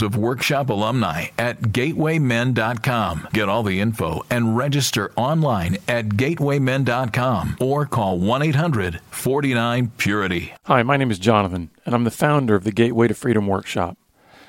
of 0.00 0.16
workshop 0.16 0.70
alumni 0.70 1.26
at 1.36 1.60
gatewaymen.com. 1.60 3.28
Get 3.32 3.48
all 3.48 3.62
the 3.62 3.80
info 3.80 4.24
and 4.30 4.56
register 4.56 5.12
online 5.16 5.76
at 5.86 6.10
gatewaymen.com 6.10 7.56
or 7.60 7.84
call 7.84 8.18
1 8.18 8.42
800 8.42 9.00
49 9.10 9.92
Purity. 9.98 10.54
Hi, 10.64 10.82
my 10.82 10.96
name 10.96 11.10
is 11.10 11.18
Jonathan, 11.18 11.70
and 11.84 11.94
I'm 11.94 12.04
the 12.04 12.10
founder 12.10 12.54
of 12.54 12.64
the 12.64 12.72
Gateway 12.72 13.08
to 13.08 13.14
Freedom 13.14 13.46
Workshop. 13.46 13.98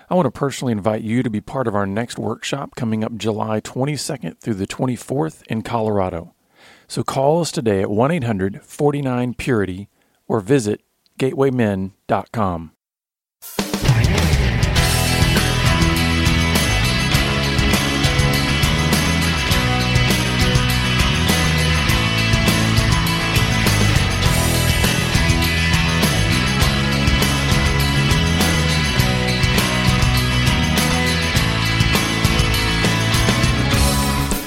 I 0.09 0.15
want 0.15 0.27
to 0.27 0.31
personally 0.31 0.71
invite 0.71 1.01
you 1.01 1.23
to 1.23 1.29
be 1.29 1.41
part 1.41 1.67
of 1.67 1.75
our 1.75 1.87
next 1.87 2.20
workshop 2.20 2.75
coming 2.75 3.03
up 3.03 3.17
July 3.17 3.59
22nd 3.59 4.39
through 4.39 4.53
the 4.53 4.67
24th 4.67 5.41
in 5.48 5.63
Colorado. 5.63 6.35
So 6.87 7.03
call 7.03 7.41
us 7.41 7.51
today 7.51 7.81
at 7.81 7.89
1 7.89 8.12
800 8.12 8.62
49 8.62 9.34
Purity 9.34 9.89
or 10.27 10.39
visit 10.39 10.81
gatewaymen.com. 11.17 12.71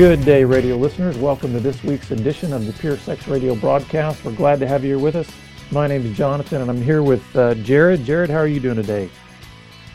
Good 0.00 0.24
day, 0.24 0.44
radio 0.44 0.78
listeners. 0.78 1.18
Welcome 1.18 1.52
to 1.52 1.60
this 1.60 1.84
week's 1.84 2.10
edition 2.10 2.54
of 2.54 2.64
the 2.64 2.72
Pure 2.72 2.96
Sex 2.96 3.28
Radio 3.28 3.54
broadcast. 3.54 4.24
We're 4.24 4.32
glad 4.32 4.58
to 4.60 4.66
have 4.66 4.82
you 4.82 4.96
here 4.96 4.98
with 4.98 5.14
us. 5.14 5.30
My 5.70 5.86
name 5.86 6.06
is 6.06 6.16
Jonathan, 6.16 6.62
and 6.62 6.70
I'm 6.70 6.80
here 6.80 7.02
with 7.02 7.20
uh, 7.36 7.52
Jarrod. 7.56 7.98
Jarrod, 8.06 8.30
how 8.30 8.38
are 8.38 8.46
you 8.46 8.60
doing 8.60 8.76
today? 8.76 9.10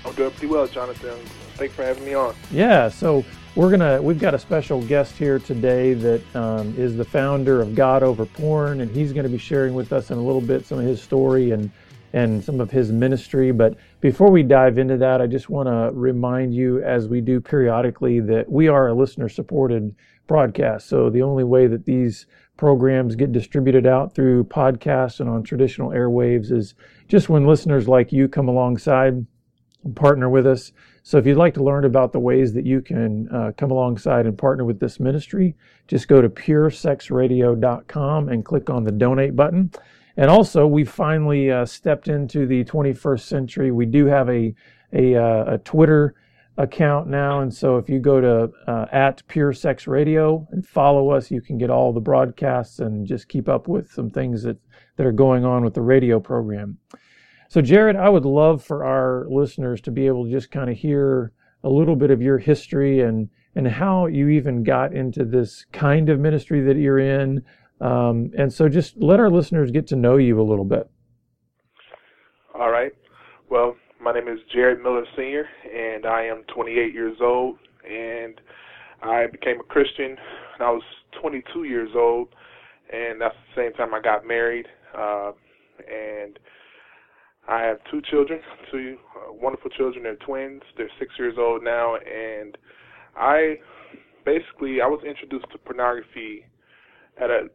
I'm 0.05 0.13
doing 0.13 0.29
pretty 0.29 0.45
well, 0.45 0.67
Jonathan. 0.67 1.17
Thanks 1.55 1.73
for 1.73 1.83
having 1.83 2.05
me 2.05 2.13
on. 2.13 2.35
Yeah, 2.51 2.87
so 2.87 3.25
we're 3.55 3.71
gonna 3.71 3.99
we've 3.99 4.19
got 4.19 4.35
a 4.35 4.37
special 4.37 4.79
guest 4.83 5.17
here 5.17 5.39
today 5.39 5.95
that 5.95 6.35
um, 6.35 6.75
is 6.77 6.95
the 6.95 7.05
founder 7.05 7.59
of 7.59 7.73
God 7.73 8.03
Over 8.03 8.27
Porn, 8.27 8.81
and 8.81 8.91
he's 8.91 9.11
going 9.11 9.23
to 9.23 9.29
be 9.31 9.39
sharing 9.39 9.73
with 9.73 9.91
us 9.91 10.11
in 10.11 10.19
a 10.19 10.21
little 10.21 10.39
bit 10.39 10.67
some 10.67 10.77
of 10.77 10.85
his 10.85 11.01
story 11.01 11.49
and 11.49 11.71
and 12.13 12.43
some 12.43 12.61
of 12.61 12.69
his 12.69 12.91
ministry. 12.91 13.51
But 13.51 13.75
before 14.05 14.29
we 14.29 14.43
dive 14.43 14.77
into 14.77 14.97
that, 14.97 15.19
I 15.19 15.25
just 15.25 15.49
want 15.49 15.67
to 15.67 15.89
remind 15.91 16.53
you, 16.53 16.79
as 16.83 17.07
we 17.07 17.21
do 17.21 17.41
periodically, 17.41 18.19
that 18.19 18.47
we 18.47 18.67
are 18.67 18.89
a 18.89 18.93
listener 18.93 19.27
supported 19.27 19.95
broadcast. 20.27 20.87
So 20.87 21.09
the 21.09 21.23
only 21.23 21.43
way 21.43 21.65
that 21.65 21.85
these 21.85 22.27
programs 22.55 23.15
get 23.15 23.31
distributed 23.31 23.87
out 23.87 24.13
through 24.13 24.43
podcasts 24.43 25.21
and 25.21 25.27
on 25.27 25.41
traditional 25.41 25.89
airwaves 25.89 26.51
is 26.51 26.75
just 27.07 27.29
when 27.29 27.47
listeners 27.47 27.87
like 27.87 28.11
you 28.11 28.27
come 28.27 28.47
alongside 28.47 29.25
and 29.83 29.95
partner 29.95 30.29
with 30.29 30.45
us. 30.45 30.71
So 31.01 31.17
if 31.17 31.25
you'd 31.25 31.37
like 31.37 31.55
to 31.55 31.63
learn 31.63 31.83
about 31.83 32.11
the 32.11 32.19
ways 32.19 32.53
that 32.53 32.63
you 32.63 32.81
can 32.81 33.27
uh, 33.29 33.53
come 33.57 33.71
alongside 33.71 34.27
and 34.27 34.37
partner 34.37 34.65
with 34.65 34.79
this 34.79 34.99
ministry, 34.99 35.55
just 35.87 36.07
go 36.07 36.21
to 36.21 36.29
puresexradio.com 36.29 38.29
and 38.29 38.45
click 38.45 38.69
on 38.69 38.83
the 38.83 38.91
donate 38.91 39.35
button. 39.35 39.71
And 40.17 40.29
also, 40.29 40.65
we 40.65 40.85
finally 40.85 41.51
uh, 41.51 41.65
stepped 41.65 42.07
into 42.07 42.45
the 42.45 42.63
21st 42.63 43.21
century. 43.21 43.71
We 43.71 43.85
do 43.85 44.05
have 44.05 44.29
a 44.29 44.55
a, 44.93 45.15
uh, 45.15 45.55
a, 45.55 45.57
Twitter 45.57 46.15
account 46.57 47.07
now, 47.07 47.41
and 47.41 47.53
so 47.53 47.77
if 47.77 47.89
you 47.89 47.99
go 47.99 48.21
to 48.21 48.51
uh, 48.65 48.85
at 48.91 49.21
Pure 49.27 49.51
Sex 49.53 49.87
Radio 49.87 50.47
and 50.51 50.65
follow 50.65 51.09
us, 51.09 51.29
you 51.29 51.41
can 51.41 51.57
get 51.57 51.69
all 51.69 51.91
the 51.91 51.99
broadcasts 51.99 52.79
and 52.79 53.05
just 53.05 53.27
keep 53.27 53.49
up 53.49 53.67
with 53.67 53.91
some 53.91 54.09
things 54.09 54.43
that 54.43 54.57
that 54.95 55.05
are 55.05 55.11
going 55.11 55.43
on 55.43 55.65
with 55.65 55.73
the 55.73 55.81
radio 55.81 56.19
program. 56.19 56.77
So, 57.49 57.61
Jarrod, 57.61 57.97
I 57.97 58.09
would 58.09 58.25
love 58.25 58.63
for 58.63 58.85
our 58.85 59.25
listeners 59.29 59.81
to 59.81 59.91
be 59.91 60.07
able 60.07 60.25
to 60.25 60.31
just 60.31 60.51
kind 60.51 60.69
of 60.69 60.77
hear 60.77 61.33
a 61.63 61.69
little 61.69 61.95
bit 61.95 62.11
of 62.11 62.21
your 62.21 62.37
history 62.37 63.01
and 63.01 63.29
and 63.55 63.67
how 63.67 64.05
you 64.05 64.29
even 64.29 64.63
got 64.63 64.93
into 64.93 65.23
this 65.25 65.65
kind 65.71 66.09
of 66.09 66.19
ministry 66.19 66.61
that 66.61 66.77
you're 66.77 66.99
in. 66.99 67.43
Um, 67.81 68.31
and 68.37 68.51
so 68.53 68.69
just 68.69 68.97
let 68.97 69.19
our 69.19 69.29
listeners 69.29 69.71
get 69.71 69.87
to 69.87 69.95
know 69.95 70.17
you 70.17 70.39
a 70.39 70.43
little 70.43 70.65
bit. 70.65 70.89
All 72.53 72.71
right. 72.71 72.93
Well, 73.49 73.75
my 74.01 74.13
name 74.13 74.27
is 74.27 74.39
Jarrod 74.55 74.81
Miller 74.81 75.05
Sr., 75.15 75.47
and 75.73 76.05
I 76.05 76.23
am 76.23 76.43
28 76.53 76.93
years 76.93 77.17
old. 77.21 77.57
And 77.83 78.39
I 79.01 79.27
became 79.27 79.59
a 79.59 79.63
Christian 79.63 80.17
when 80.57 80.67
I 80.67 80.71
was 80.71 80.83
22 81.21 81.63
years 81.65 81.89
old, 81.95 82.29
and 82.91 83.21
that's 83.21 83.35
the 83.55 83.61
same 83.61 83.73
time 83.73 83.93
I 83.93 84.01
got 84.01 84.25
married. 84.25 84.67
Uh, 84.97 85.31
and 85.79 86.39
I 87.47 87.61
have 87.61 87.77
two 87.91 88.01
children, 88.09 88.39
two 88.71 88.97
uh, 89.15 89.33
wonderful 89.33 89.69
children. 89.71 90.03
They're 90.03 90.15
twins. 90.15 90.61
They're 90.77 90.89
six 90.99 91.13
years 91.19 91.35
old 91.37 91.63
now, 91.63 91.95
and 91.95 92.57
I 93.15 93.55
basically 94.25 94.81
I 94.81 94.87
was 94.87 95.03
introduced 95.07 95.51
to 95.51 95.57
pornography 95.59 96.45
at 97.21 97.29
a 97.29 97.47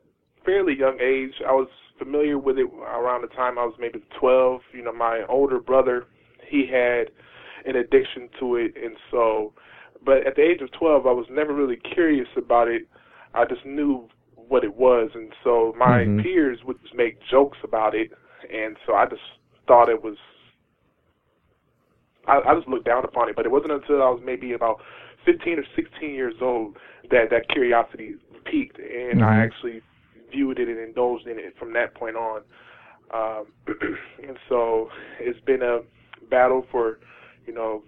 fairly 0.45 0.77
young 0.79 0.99
age. 1.01 1.35
I 1.47 1.53
was 1.53 1.69
familiar 1.99 2.39
with 2.39 2.59
it 2.59 2.67
around 2.83 3.23
the 3.23 3.29
time 3.29 3.59
I 3.59 3.65
was 3.65 3.75
maybe 3.79 4.03
12. 4.19 4.61
You 4.73 4.85
know, 4.85 4.93
my 4.93 5.23
older 5.29 5.61
brother, 5.61 6.07
he 6.49 6.67
had 6.67 7.11
an 7.67 7.77
addiction 7.77 8.29
to 8.41 8.57
it, 8.57 8.75
and 8.83 8.97
so, 9.11 9.53
but 10.05 10.27
at 10.27 10.37
the 10.37 10.43
age 10.43 10.63
of 10.63 10.73
12, 10.73 11.07
I 11.07 11.13
was 11.13 11.27
never 11.31 11.55
really 11.55 11.77
curious 11.77 12.29
about 12.37 12.69
it. 12.69 12.89
I 13.35 13.45
just 13.45 13.65
knew 13.65 14.09
what 14.35 14.65
it 14.65 14.75
was, 14.75 15.11
and 15.15 15.33
so 15.45 15.75
my 15.79 16.05
mm-hmm. 16.05 16.21
peers 16.23 16.59
would 16.65 16.81
just 16.83 16.95
make 16.95 17.19
jokes 17.31 17.59
about 17.63 17.95
it, 17.95 18.11
and 18.53 18.77
so 18.87 18.95
I 18.95 19.07
just 19.07 19.23
thought 19.67 19.89
it 19.89 20.03
was. 20.03 20.17
I, 22.27 22.41
I 22.47 22.55
just 22.55 22.69
looked 22.69 22.87
down 22.87 23.05
upon 23.05 23.29
it, 23.29 23.37
but 23.37 23.47
it 23.47 23.53
wasn't 23.53 23.73
until 23.73 24.03
I 24.03 24.11
was 24.11 24.21
maybe 24.25 24.53
about 24.53 24.81
15 25.25 25.59
or 25.59 25.65
16 25.77 26.11
years 26.11 26.35
old 26.41 26.77
that 27.11 27.31
that 27.31 27.49
curiosity 27.49 28.15
peaked, 28.45 28.79
and 28.79 29.21
mm-hmm. 29.21 29.25
I 29.25 29.45
actually 29.45 29.83
viewed 30.31 30.59
it 30.59 30.69
and 30.69 30.79
indulged 30.79 31.27
in 31.27 31.39
it 31.39 31.55
from 31.59 31.73
that 31.75 31.95
point 31.95 32.17
on. 32.17 32.43
Um, 33.13 33.47
and 34.27 34.39
so 34.49 34.89
it's 35.19 35.41
been 35.41 35.63
a 35.63 35.81
battle 36.31 36.67
for, 36.71 37.01
you 37.47 37.55
know, 37.55 37.83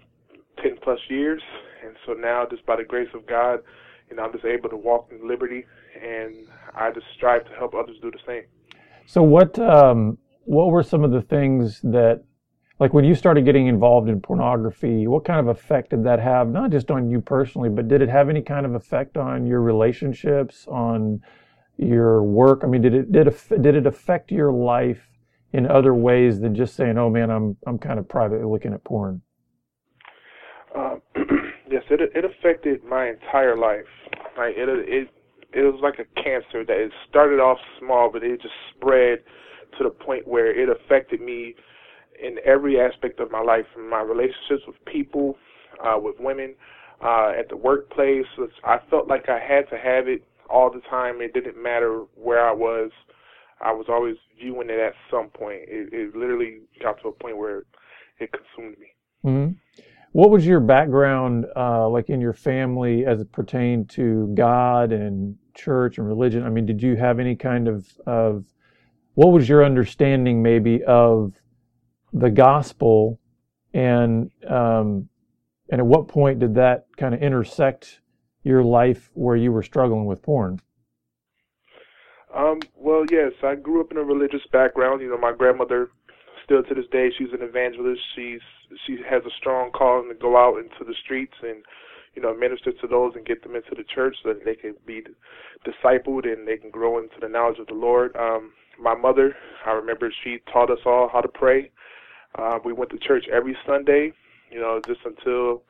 10 0.61 0.77
plus 0.83 0.99
years. 1.09 1.41
And 1.85 1.95
so 2.05 2.13
now, 2.13 2.45
just 2.49 2.65
by 2.65 2.75
the 2.75 2.83
grace 2.83 3.09
of 3.13 3.25
God, 3.25 3.59
you 4.09 4.17
know, 4.17 4.23
I'm 4.23 4.31
just 4.31 4.45
able 4.45 4.69
to 4.69 4.77
walk 4.77 5.09
in 5.11 5.27
liberty, 5.27 5.65
and 6.01 6.35
I 6.75 6.91
just 6.91 7.05
strive 7.15 7.45
to 7.45 7.51
help 7.55 7.73
others 7.73 7.97
do 8.01 8.11
the 8.11 8.19
same. 8.27 8.43
So, 9.05 9.23
what 9.23 9.57
um, 9.59 10.17
what 10.45 10.67
were 10.67 10.83
some 10.83 11.03
of 11.03 11.11
the 11.11 11.21
things 11.21 11.79
that, 11.83 12.23
like, 12.79 12.93
when 12.93 13.05
you 13.05 13.15
started 13.15 13.45
getting 13.45 13.67
involved 13.67 14.09
in 14.09 14.21
pornography, 14.21 15.07
what 15.07 15.25
kind 15.25 15.39
of 15.39 15.47
effect 15.47 15.91
did 15.91 16.03
that 16.03 16.19
have? 16.19 16.49
Not 16.49 16.71
just 16.71 16.91
on 16.91 17.09
you 17.09 17.21
personally, 17.21 17.69
but 17.69 17.87
did 17.87 18.01
it 18.01 18.09
have 18.09 18.29
any 18.29 18.41
kind 18.41 18.65
of 18.65 18.75
effect 18.75 19.17
on 19.17 19.45
your 19.45 19.61
relationships, 19.61 20.67
on 20.69 21.21
your 21.77 22.23
work? 22.23 22.61
I 22.63 22.67
mean, 22.67 22.81
did 22.81 22.93
it 22.93 23.11
did 23.11 23.27
it, 23.27 23.61
did 23.61 23.75
it 23.75 23.85
affect 23.85 24.31
your 24.31 24.51
life 24.51 25.01
in 25.51 25.69
other 25.69 25.93
ways 25.93 26.39
than 26.39 26.55
just 26.55 26.75
saying, 26.75 26.97
"Oh 26.97 27.09
man, 27.09 27.29
I'm 27.29 27.57
I'm 27.65 27.77
kind 27.77 27.99
of 27.99 28.07
privately 28.07 28.45
looking 28.45 28.73
at 28.73 28.83
porn"? 28.83 29.21
Uh, 30.75 30.95
yes, 31.69 31.83
it 31.89 32.01
it 32.15 32.25
affected 32.25 32.83
my 32.83 33.09
entire 33.09 33.57
life. 33.57 33.85
Like 34.37 34.55
it 34.57 34.69
it 34.69 35.09
it 35.53 35.61
was 35.61 35.79
like 35.81 35.99
a 35.99 36.21
cancer 36.21 36.65
that 36.65 36.77
it 36.77 36.91
started 37.09 37.39
off 37.39 37.59
small, 37.79 38.09
but 38.11 38.23
it 38.23 38.41
just 38.41 38.53
spread 38.75 39.19
to 39.77 39.83
the 39.83 39.89
point 39.89 40.27
where 40.27 40.51
it 40.51 40.69
affected 40.69 41.21
me 41.21 41.55
in 42.21 42.37
every 42.45 42.79
aspect 42.79 43.19
of 43.19 43.31
my 43.31 43.41
life, 43.41 43.65
from 43.73 43.89
my 43.89 44.01
relationships 44.01 44.63
with 44.67 44.75
people, 44.85 45.37
uh, 45.83 45.97
with 45.99 46.15
women, 46.19 46.55
uh, 47.03 47.33
at 47.37 47.49
the 47.49 47.57
workplace. 47.57 48.25
I 48.63 48.79
felt 48.89 49.07
like 49.07 49.29
I 49.29 49.39
had 49.39 49.69
to 49.69 49.77
have 49.77 50.07
it 50.07 50.23
all 50.49 50.71
the 50.71 50.81
time. 50.89 51.21
It 51.21 51.33
didn't 51.33 51.61
matter 51.61 52.03
where 52.15 52.47
I 52.47 52.53
was. 52.53 52.91
I 53.61 53.71
was 53.71 53.85
always 53.89 54.15
viewing 54.39 54.69
it 54.69 54.79
at 54.79 54.93
some 55.09 55.29
point. 55.29 55.61
It, 55.67 55.93
it 55.93 56.15
literally 56.15 56.61
got 56.81 57.01
to 57.01 57.09
a 57.09 57.11
point 57.11 57.37
where 57.37 57.63
it 58.19 58.29
consumed 58.31 58.77
me. 58.79 58.87
Mm-hmm. 59.25 59.53
What 60.11 60.29
was 60.29 60.45
your 60.45 60.59
background 60.59 61.45
uh, 61.55 61.89
like 61.89 62.09
in 62.09 62.21
your 62.21 62.33
family 62.33 63.05
as 63.05 63.19
it 63.19 63.31
pertained 63.31 63.89
to 63.91 64.31
God 64.35 64.91
and 64.91 65.35
church 65.55 65.97
and 65.97 66.07
religion? 66.07 66.43
I 66.43 66.49
mean, 66.49 66.65
did 66.65 66.83
you 66.83 66.95
have 66.95 67.19
any 67.19 67.35
kind 67.35 67.67
of, 67.67 67.87
of 68.05 68.45
what 69.15 69.27
was 69.27 69.49
your 69.49 69.65
understanding 69.65 70.43
maybe 70.43 70.83
of 70.83 71.33
the 72.11 72.29
gospel 72.29 73.19
and 73.73 74.29
um, 74.47 75.09
and 75.69 75.81
at 75.81 75.85
what 75.85 76.07
point 76.07 76.39
did 76.39 76.55
that 76.55 76.85
kind 76.97 77.15
of 77.15 77.21
intersect 77.21 78.01
your 78.43 78.63
life 78.63 79.09
where 79.13 79.35
you 79.35 79.51
were 79.51 79.63
struggling 79.63 80.05
with 80.05 80.21
porn? 80.21 80.59
Um, 82.35 82.59
well, 82.75 83.05
yes, 83.11 83.31
I 83.43 83.55
grew 83.55 83.81
up 83.81 83.91
in 83.91 83.97
a 83.97 84.03
religious 84.03 84.41
background. 84.51 85.01
You 85.01 85.09
know, 85.09 85.17
my 85.17 85.33
grandmother, 85.33 85.89
still 86.43 86.63
to 86.63 86.73
this 86.73 86.87
day, 86.91 87.09
she's 87.17 87.31
an 87.31 87.41
evangelist. 87.41 88.01
She's 88.15 88.41
she 88.87 88.97
has 89.07 89.23
a 89.25 89.29
strong 89.37 89.71
calling 89.71 90.09
to 90.09 90.15
go 90.15 90.35
out 90.35 90.57
into 90.57 90.83
the 90.85 90.95
streets 91.03 91.35
and 91.43 91.63
you 92.15 92.21
know 92.21 92.35
minister 92.35 92.71
to 92.71 92.87
those 92.87 93.13
and 93.15 93.25
get 93.25 93.43
them 93.43 93.55
into 93.55 93.75
the 93.75 93.83
church 93.83 94.15
so 94.23 94.29
that 94.29 94.43
they 94.45 94.55
can 94.55 94.73
be 94.85 95.03
discipled 95.65 96.25
and 96.25 96.47
they 96.47 96.57
can 96.57 96.71
grow 96.71 96.97
into 96.97 97.15
the 97.21 97.29
knowledge 97.29 97.59
of 97.59 97.67
the 97.67 97.73
Lord. 97.73 98.15
Um, 98.15 98.51
my 98.79 98.95
mother, 98.95 99.35
I 99.65 99.71
remember 99.71 100.11
she 100.23 100.39
taught 100.51 100.71
us 100.71 100.79
all 100.85 101.09
how 101.11 101.21
to 101.21 101.27
pray. 101.27 101.71
Uh, 102.35 102.57
we 102.65 102.73
went 102.73 102.89
to 102.91 102.97
church 102.97 103.25
every 103.31 103.55
Sunday, 103.65 104.11
you 104.49 104.59
know, 104.59 104.81
just 104.85 105.01
until 105.05 105.61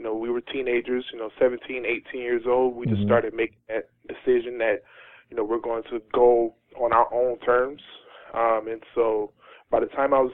you 0.00 0.06
know 0.06 0.14
we 0.14 0.30
were 0.30 0.40
teenagers, 0.40 1.04
you 1.12 1.18
know, 1.18 1.28
17, 1.38 1.84
18 1.84 2.20
years 2.20 2.42
old. 2.46 2.74
We 2.74 2.86
mm-hmm. 2.86 2.94
just 2.96 3.06
started 3.06 3.34
making 3.34 3.58
that 3.68 3.90
decision 4.08 4.56
that 4.58 4.80
you 5.30 5.36
know, 5.36 5.44
we're 5.44 5.60
going 5.60 5.84
to 5.84 6.02
go 6.12 6.54
on 6.78 6.92
our 6.92 7.12
own 7.14 7.38
terms. 7.38 7.80
Um, 8.34 8.66
and 8.68 8.82
so 8.94 9.32
by 9.70 9.80
the 9.80 9.86
time 9.86 10.12
I 10.12 10.20
was 10.20 10.32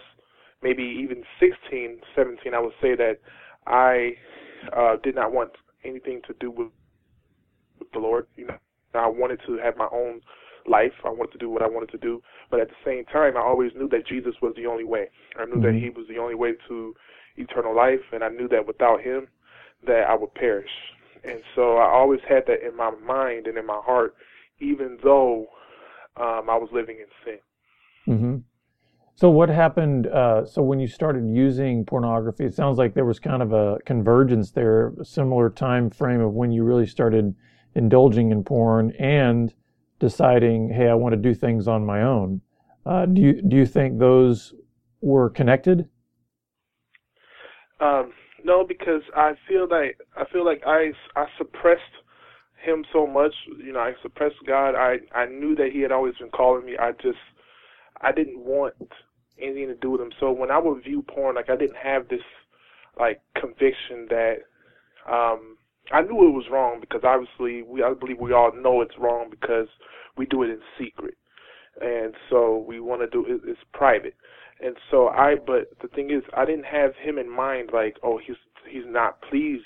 maybe 0.62 0.82
even 0.82 1.22
16, 1.38 2.00
17, 2.14 2.54
I 2.54 2.60
would 2.60 2.72
say 2.80 2.96
that 2.96 3.18
I 3.66 4.12
uh, 4.76 4.96
did 5.02 5.14
not 5.14 5.32
want 5.32 5.50
anything 5.84 6.22
to 6.26 6.34
do 6.40 6.50
with, 6.50 6.69
with 7.78 7.92
the 7.92 7.98
Lord. 7.98 8.26
You 8.36 8.46
know, 8.46 8.56
I 8.94 9.06
wanted 9.06 9.40
to 9.46 9.58
have 9.62 9.76
my 9.76 9.88
own 9.92 10.20
life. 10.66 10.92
I 11.04 11.10
wanted 11.10 11.32
to 11.32 11.38
do 11.38 11.50
what 11.50 11.62
I 11.62 11.69
wanted 11.69 11.90
to 11.90 11.98
do. 11.98 12.22
But 12.50 12.60
at 12.60 12.69
the 12.69 12.74
same 12.84 13.04
time, 13.04 13.36
I 13.36 13.40
always 13.40 13.72
knew 13.76 13.88
that 13.90 14.06
Jesus 14.06 14.34
was 14.40 14.54
the 14.56 14.66
only 14.66 14.84
way. 14.84 15.08
I 15.38 15.44
knew 15.44 15.54
mm-hmm. 15.54 15.62
that 15.62 15.74
He 15.74 15.90
was 15.90 16.06
the 16.08 16.19
only 16.19 16.34
way 16.34 16.52
to 16.69 16.94
eternal 17.36 17.76
life, 17.76 18.00
and 18.12 18.24
I 18.24 18.28
knew 18.28 18.48
that 18.48 18.66
without 18.66 19.02
Him, 19.02 19.28
that 19.86 20.08
I 20.08 20.14
would 20.14 20.34
perish. 20.34 20.70
And 21.24 21.40
so 21.54 21.76
I 21.76 21.90
always 21.90 22.20
had 22.28 22.44
that 22.46 22.66
in 22.66 22.76
my 22.76 22.90
mind 22.90 23.46
and 23.46 23.58
in 23.58 23.66
my 23.66 23.80
heart 23.84 24.14
even 24.60 24.98
though 25.02 25.46
um, 26.16 26.48
I 26.48 26.56
was 26.56 26.68
living 26.72 26.96
in 26.96 27.06
sin. 27.24 28.14
Mm-hmm. 28.14 28.36
So 29.14 29.30
what 29.30 29.48
happened? 29.48 30.06
Uh, 30.08 30.44
so 30.44 30.62
when 30.62 30.78
you 30.78 30.86
started 30.86 31.26
using 31.26 31.84
pornography, 31.84 32.44
it 32.44 32.54
sounds 32.54 32.78
like 32.78 32.94
there 32.94 33.06
was 33.06 33.18
kind 33.18 33.42
of 33.42 33.52
a 33.52 33.78
convergence 33.86 34.50
there, 34.50 34.92
a 35.00 35.04
similar 35.04 35.48
time 35.48 35.90
frame 35.90 36.20
of 36.20 36.32
when 36.32 36.52
you 36.52 36.64
really 36.64 36.86
started 36.86 37.34
indulging 37.74 38.30
in 38.30 38.44
porn 38.44 38.92
and 38.98 39.54
deciding, 39.98 40.70
hey, 40.70 40.88
I 40.88 40.94
want 40.94 41.14
to 41.14 41.16
do 41.20 41.34
things 41.34 41.66
on 41.66 41.84
my 41.84 42.02
own. 42.02 42.42
Uh, 42.84 43.06
do 43.06 43.20
you 43.20 43.42
do 43.42 43.56
you 43.56 43.66
think 43.66 43.98
those 43.98 44.54
were 45.00 45.30
connected? 45.30 45.88
Um, 47.80 48.12
no, 48.46 48.64
because 48.66 49.02
I 49.14 49.32
feel 49.48 49.66
like 49.69 49.98
I 50.16 50.25
feel 50.32 50.44
like 50.44 50.62
I 50.64 50.93
I 51.16 51.26
suppressed 51.37 51.82
him 52.64 52.84
so 52.93 53.06
much. 53.06 53.34
You 53.58 53.72
know, 53.72 53.81
I 53.81 53.93
suppressed 54.02 54.37
God. 54.46 54.75
I 54.76 54.98
I 55.14 55.26
knew 55.26 55.54
that 55.56 55.70
He 55.72 55.81
had 55.81 55.93
always 55.93 56.14
been 56.20 56.31
calling 56.31 56.64
me. 56.64 56.76
I 56.78 56.93
just 56.93 57.19
I 58.00 58.12
didn't 58.12 58.38
want 58.38 58.75
anything 59.40 59.66
to 59.69 59.75
do 59.75 59.90
with 59.90 60.00
Him. 60.00 60.12
So 60.20 60.31
when 60.31 60.50
I 60.50 60.58
would 60.58 60.84
view 60.84 61.02
porn, 61.02 61.34
like 61.34 61.50
I 61.50 61.56
didn't 61.56 61.76
have 61.76 62.08
this 62.08 62.22
like 62.98 63.20
conviction 63.34 64.06
that 64.10 64.37
um 65.10 65.56
I 65.93 66.02
knew 66.02 66.28
it 66.28 66.34
was 66.34 66.46
wrong 66.50 66.81
because 66.81 67.02
obviously 67.04 67.62
we 67.62 67.82
I 67.82 67.94
believe 67.94 68.19
we 68.20 68.32
all 68.32 68.52
know 68.54 68.81
it's 68.81 68.98
wrong 68.98 69.28
because 69.31 69.69
we 70.16 70.26
do 70.26 70.43
it 70.44 70.50
in 70.50 70.60
secret. 70.78 71.14
And 71.81 72.14
so 72.31 72.64
we 72.66 72.81
want 72.81 73.02
to 73.02 73.08
do 73.08 73.26
it 73.26 73.40
it's 73.44 73.60
private. 73.75 74.14
And 74.61 74.76
so 74.91 75.08
I 75.08 75.35
but 75.35 75.70
the 75.82 75.88
thing 75.88 76.11
is 76.11 76.23
I 76.35 76.44
didn't 76.44 76.67
have 76.67 76.93
him 76.97 77.19
in 77.19 77.31
mind 77.31 77.70
like 77.73 77.97
oh 78.03 78.19
he's 78.19 78.37
he's 78.70 78.87
not 78.87 79.20
pleased 79.23 79.64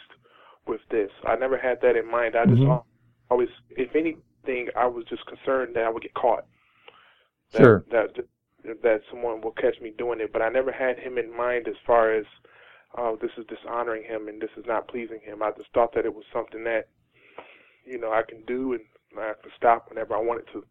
with 0.67 0.81
this. 0.91 1.11
I 1.27 1.37
never 1.37 1.57
had 1.59 1.79
that 1.83 1.97
in 1.97 2.11
mind. 2.11 2.37
I 2.37 2.45
just 2.45 2.61
mm-hmm 2.61 2.89
always, 3.31 3.49
if 3.71 3.95
anything, 3.95 4.69
I 4.77 4.87
was 4.87 5.05
just 5.09 5.25
concerned 5.27 5.77
that 5.77 5.85
I 5.85 5.91
would 5.91 6.03
get 6.03 6.15
caught. 6.15 6.45
That, 7.53 7.63
sure. 7.63 7.85
That, 7.91 8.15
that 8.17 8.27
that 8.83 9.01
someone 9.11 9.41
will 9.41 9.53
catch 9.53 9.81
me 9.81 9.93
doing 9.97 10.21
it, 10.21 10.35
but 10.35 10.43
I 10.43 10.51
never 10.51 10.71
had 10.71 10.99
him 10.99 11.17
in 11.17 11.35
mind 11.35 11.67
as 11.67 11.77
far 11.87 12.13
as, 12.13 12.27
oh, 12.99 13.17
this 13.21 13.31
is 13.39 13.47
dishonoring 13.47 14.03
him 14.05 14.29
and 14.29 14.41
this 14.41 14.51
is 14.59 14.65
not 14.67 14.87
pleasing 14.87 15.21
him. 15.25 15.43
I 15.43 15.51
just 15.57 15.73
thought 15.73 15.95
that 15.95 16.05
it 16.05 16.15
was 16.15 16.25
something 16.31 16.63
that, 16.65 16.89
you 17.87 17.99
know, 17.99 18.13
I 18.13 18.21
can 18.29 18.43
do 18.47 18.75
and 18.75 18.83
I 19.19 19.33
can 19.41 19.51
stop 19.57 19.89
whenever 19.89 20.15
I 20.15 20.21
wanted 20.21 20.45
to. 20.53 20.65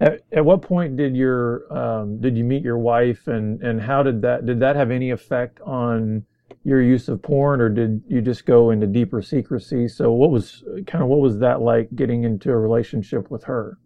At, 0.00 0.20
at 0.32 0.44
what 0.44 0.62
point 0.62 0.96
did 0.96 1.16
your 1.16 1.72
um, 1.76 2.20
did 2.20 2.36
you 2.36 2.44
meet 2.44 2.62
your 2.62 2.78
wife 2.78 3.28
and 3.28 3.62
and 3.62 3.80
how 3.80 4.02
did 4.02 4.22
that 4.22 4.44
did 4.44 4.60
that 4.60 4.76
have 4.76 4.90
any 4.90 5.10
effect 5.10 5.60
on 5.62 6.26
your 6.66 6.82
use 6.82 7.08
of 7.08 7.22
porn, 7.22 7.60
or 7.60 7.68
did 7.68 8.02
you 8.08 8.20
just 8.20 8.44
go 8.44 8.70
into 8.70 8.88
deeper 8.88 9.22
secrecy? 9.22 9.86
So, 9.86 10.12
what 10.12 10.30
was 10.30 10.64
kind 10.86 11.02
of 11.02 11.08
what 11.08 11.20
was 11.20 11.38
that 11.38 11.60
like 11.60 11.88
getting 11.94 12.24
into 12.24 12.50
a 12.50 12.56
relationship 12.56 13.30
with 13.30 13.44
her? 13.44 13.78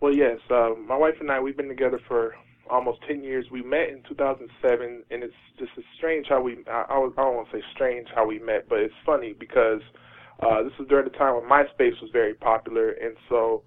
Well, 0.00 0.12
yes, 0.12 0.38
uh, 0.50 0.70
my 0.86 0.96
wife 0.96 1.14
and 1.20 1.30
I 1.30 1.40
we've 1.40 1.56
been 1.56 1.68
together 1.68 2.00
for 2.08 2.34
almost 2.68 3.00
10 3.06 3.22
years. 3.22 3.46
We 3.52 3.62
met 3.62 3.88
in 3.88 4.02
2007, 4.08 5.04
and 5.10 5.22
it's 5.22 5.32
just 5.58 5.70
it's 5.76 5.86
strange 5.96 6.26
how 6.28 6.42
we, 6.42 6.58
I, 6.66 6.84
I, 6.88 6.94
don't 6.94 7.16
want 7.16 7.50
to 7.50 7.58
say 7.58 7.62
strange 7.72 8.08
how 8.14 8.26
we 8.26 8.38
met, 8.40 8.68
but 8.68 8.80
it's 8.80 8.94
funny 9.06 9.34
because 9.38 9.80
uh, 10.42 10.62
this 10.64 10.72
was 10.78 10.88
during 10.88 11.04
the 11.04 11.16
time 11.16 11.34
when 11.34 11.48
MySpace 11.48 12.00
was 12.02 12.10
very 12.12 12.34
popular, 12.34 12.90
and 12.90 13.16
so 13.28 13.62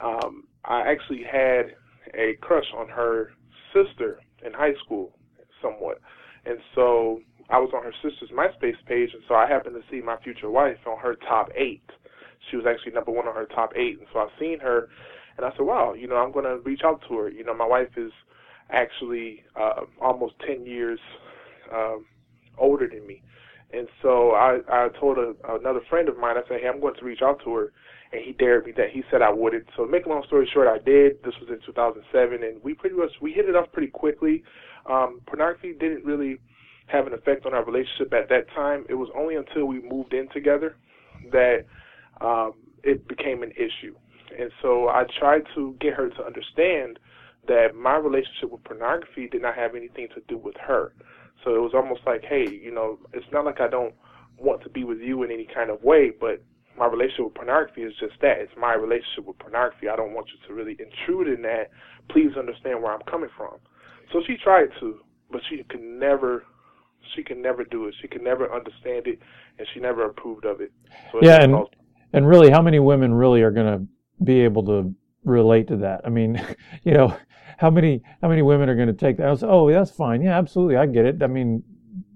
um, 0.00 0.44
I 0.64 0.82
actually 0.82 1.22
had 1.22 1.74
a 2.14 2.34
crush 2.40 2.66
on 2.76 2.88
her 2.88 3.32
sister 3.72 4.20
in 4.44 4.52
high 4.52 4.74
school, 4.84 5.12
somewhat. 5.62 6.00
And 6.46 6.58
so 6.74 7.20
I 7.50 7.58
was 7.58 7.70
on 7.74 7.82
her 7.82 7.92
sister's 8.02 8.30
MySpace 8.30 8.76
page, 8.86 9.10
and 9.12 9.22
so 9.26 9.34
I 9.34 9.46
happened 9.46 9.74
to 9.74 9.82
see 9.90 10.02
my 10.02 10.16
future 10.18 10.50
wife 10.50 10.78
on 10.86 10.98
her 10.98 11.14
top 11.14 11.48
eight. 11.56 11.82
She 12.50 12.56
was 12.56 12.66
actually 12.66 12.92
number 12.92 13.10
one 13.10 13.26
on 13.26 13.34
her 13.34 13.46
top 13.46 13.72
eight, 13.76 13.98
and 13.98 14.06
so 14.12 14.20
I've 14.20 14.28
seen 14.38 14.60
her, 14.60 14.88
and 15.36 15.44
I 15.44 15.50
said, 15.52 15.62
"Wow, 15.66 15.94
you 15.94 16.06
know, 16.06 16.16
I'm 16.16 16.32
going 16.32 16.44
to 16.44 16.58
reach 16.58 16.82
out 16.84 17.02
to 17.08 17.16
her." 17.18 17.28
You 17.28 17.44
know, 17.44 17.54
my 17.54 17.66
wife 17.66 17.96
is 17.96 18.12
actually 18.70 19.44
uh, 19.56 19.82
almost 20.00 20.34
ten 20.46 20.64
years 20.64 21.00
um, 21.74 22.06
older 22.56 22.86
than 22.86 23.06
me, 23.06 23.22
and 23.72 23.88
so 24.02 24.32
I 24.32 24.60
I 24.68 24.88
told 25.00 25.18
a, 25.18 25.34
another 25.54 25.80
friend 25.88 26.08
of 26.08 26.16
mine, 26.18 26.36
I 26.36 26.46
said, 26.48 26.60
"Hey, 26.60 26.68
I'm 26.68 26.80
going 26.80 26.94
to 26.94 27.04
reach 27.04 27.22
out 27.22 27.40
to 27.44 27.54
her," 27.54 27.72
and 28.12 28.22
he 28.24 28.32
dared 28.32 28.66
me 28.66 28.72
that. 28.72 28.90
He 28.90 29.02
said 29.10 29.22
I 29.22 29.30
wouldn't. 29.30 29.66
So, 29.76 29.84
to 29.84 29.90
make 29.90 30.06
a 30.06 30.08
long 30.08 30.24
story 30.26 30.48
short, 30.52 30.68
I 30.68 30.78
did. 30.78 31.22
This 31.22 31.34
was 31.40 31.50
in 31.50 31.60
2007, 31.66 32.42
and 32.42 32.62
we 32.62 32.74
pretty 32.74 32.96
much 32.96 33.12
we 33.20 33.32
hit 33.32 33.48
it 33.48 33.56
off 33.56 33.70
pretty 33.72 33.88
quickly 33.88 34.42
um, 34.88 35.20
pornography 35.26 35.74
didn't 35.78 36.04
really 36.04 36.38
have 36.86 37.06
an 37.06 37.12
effect 37.12 37.44
on 37.46 37.54
our 37.54 37.64
relationship 37.64 38.12
at 38.12 38.28
that 38.30 38.48
time. 38.54 38.84
It 38.88 38.94
was 38.94 39.08
only 39.16 39.36
until 39.36 39.66
we 39.66 39.80
moved 39.82 40.14
in 40.14 40.28
together 40.30 40.76
that 41.30 41.66
um, 42.20 42.54
it 42.82 43.06
became 43.06 43.42
an 43.42 43.52
issue. 43.52 43.94
And 44.38 44.50
so 44.62 44.88
I 44.88 45.04
tried 45.18 45.42
to 45.54 45.76
get 45.80 45.94
her 45.94 46.08
to 46.08 46.24
understand 46.24 46.98
that 47.46 47.74
my 47.74 47.96
relationship 47.96 48.50
with 48.50 48.64
pornography 48.64 49.28
did 49.28 49.42
not 49.42 49.54
have 49.54 49.74
anything 49.74 50.08
to 50.14 50.22
do 50.28 50.38
with 50.38 50.56
her. 50.66 50.92
So 51.44 51.54
it 51.54 51.60
was 51.60 51.72
almost 51.74 52.00
like, 52.06 52.24
hey, 52.24 52.46
you 52.50 52.72
know, 52.72 52.98
it's 53.12 53.26
not 53.32 53.44
like 53.44 53.60
I 53.60 53.68
don't 53.68 53.94
want 54.38 54.62
to 54.62 54.68
be 54.68 54.84
with 54.84 55.00
you 55.00 55.22
in 55.22 55.30
any 55.30 55.46
kind 55.52 55.70
of 55.70 55.82
way, 55.82 56.10
but 56.18 56.42
my 56.78 56.86
relationship 56.86 57.26
with 57.26 57.34
pornography 57.34 57.82
is 57.82 57.92
just 57.98 58.14
that. 58.22 58.38
It's 58.38 58.52
my 58.58 58.74
relationship 58.74 59.26
with 59.26 59.38
pornography. 59.38 59.88
I 59.88 59.96
don't 59.96 60.14
want 60.14 60.28
you 60.28 60.38
to 60.46 60.54
really 60.54 60.76
intrude 60.78 61.28
in 61.28 61.42
that. 61.42 61.70
Please 62.08 62.36
understand 62.38 62.82
where 62.82 62.92
I'm 62.92 63.02
coming 63.10 63.30
from. 63.36 63.56
So 64.12 64.22
she 64.26 64.36
tried 64.42 64.68
to, 64.80 65.00
but 65.30 65.40
she 65.50 65.62
could 65.64 65.82
never 65.82 66.44
she 67.14 67.22
can 67.22 67.40
never 67.40 67.64
do 67.64 67.86
it. 67.86 67.94
She 68.00 68.08
can 68.08 68.22
never 68.22 68.52
understand 68.52 69.06
it, 69.06 69.18
and 69.58 69.66
she 69.72 69.80
never 69.80 70.04
approved 70.06 70.44
of 70.44 70.60
it. 70.60 70.72
So 71.12 71.20
yeah, 71.22 71.42
and 71.42 71.56
and 72.12 72.26
really, 72.26 72.50
how 72.50 72.62
many 72.62 72.78
women 72.78 73.14
really 73.14 73.42
are 73.42 73.50
going 73.50 73.78
to 73.78 74.24
be 74.24 74.40
able 74.40 74.64
to 74.66 74.94
relate 75.24 75.68
to 75.68 75.76
that? 75.78 76.02
I 76.04 76.10
mean, 76.10 76.42
you 76.84 76.92
know, 76.92 77.16
how 77.58 77.70
many 77.70 78.02
how 78.22 78.28
many 78.28 78.42
women 78.42 78.68
are 78.68 78.74
going 78.74 78.88
to 78.88 78.94
take 78.94 79.16
that? 79.18 79.38
Say, 79.38 79.46
oh, 79.48 79.70
that's 79.70 79.90
fine. 79.90 80.22
Yeah, 80.22 80.38
absolutely, 80.38 80.76
I 80.76 80.86
get 80.86 81.06
it. 81.06 81.22
I 81.22 81.26
mean, 81.26 81.62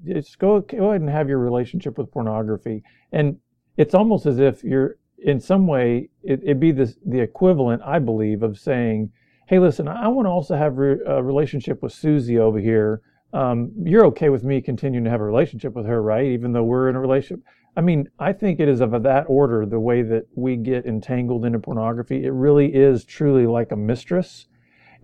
just 0.04 0.38
go 0.38 0.60
go 0.60 0.90
ahead 0.90 1.00
and 1.00 1.10
have 1.10 1.28
your 1.28 1.38
relationship 1.38 1.98
with 1.98 2.10
pornography, 2.10 2.82
and 3.12 3.38
it's 3.76 3.94
almost 3.94 4.26
as 4.26 4.38
if 4.38 4.62
you're 4.62 4.96
in 5.18 5.40
some 5.40 5.66
way, 5.66 6.10
it, 6.22 6.42
would 6.44 6.60
be 6.60 6.72
the 6.72 6.94
the 7.06 7.20
equivalent, 7.20 7.82
I 7.84 7.98
believe, 7.98 8.42
of 8.42 8.58
saying, 8.58 9.12
"Hey, 9.48 9.58
listen, 9.58 9.88
I 9.88 10.08
want 10.08 10.26
to 10.26 10.30
also 10.30 10.56
have 10.56 10.78
re- 10.78 11.00
a 11.06 11.22
relationship 11.22 11.82
with 11.82 11.92
Susie 11.92 12.38
over 12.38 12.58
here. 12.58 13.02
Um, 13.32 13.72
you're 13.84 14.04
okay 14.06 14.28
with 14.28 14.44
me 14.44 14.60
continuing 14.60 15.04
to 15.04 15.10
have 15.10 15.20
a 15.20 15.24
relationship 15.24 15.74
with 15.74 15.86
her, 15.86 16.02
right? 16.02 16.26
Even 16.26 16.52
though 16.52 16.64
we're 16.64 16.88
in 16.88 16.96
a 16.96 17.00
relationship." 17.00 17.44
I 17.74 17.80
mean, 17.80 18.08
I 18.18 18.34
think 18.34 18.60
it 18.60 18.68
is 18.68 18.82
of 18.82 19.02
that 19.02 19.24
order. 19.28 19.64
The 19.64 19.80
way 19.80 20.02
that 20.02 20.26
we 20.34 20.56
get 20.56 20.84
entangled 20.84 21.46
into 21.46 21.58
pornography, 21.58 22.24
it 22.24 22.32
really 22.32 22.74
is 22.74 23.04
truly 23.04 23.46
like 23.46 23.72
a 23.72 23.76
mistress. 23.76 24.46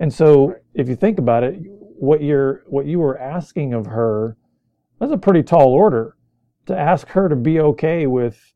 And 0.00 0.12
so, 0.12 0.54
if 0.74 0.88
you 0.88 0.94
think 0.94 1.18
about 1.18 1.44
it, 1.44 1.58
what 1.98 2.22
you're 2.22 2.64
what 2.66 2.86
you 2.86 2.98
were 2.98 3.18
asking 3.18 3.72
of 3.72 3.86
her, 3.86 4.36
that's 4.98 5.12
a 5.12 5.16
pretty 5.16 5.42
tall 5.42 5.72
order 5.72 6.16
to 6.66 6.76
ask 6.76 7.08
her 7.08 7.28
to 7.28 7.36
be 7.36 7.60
okay 7.60 8.06
with 8.06 8.52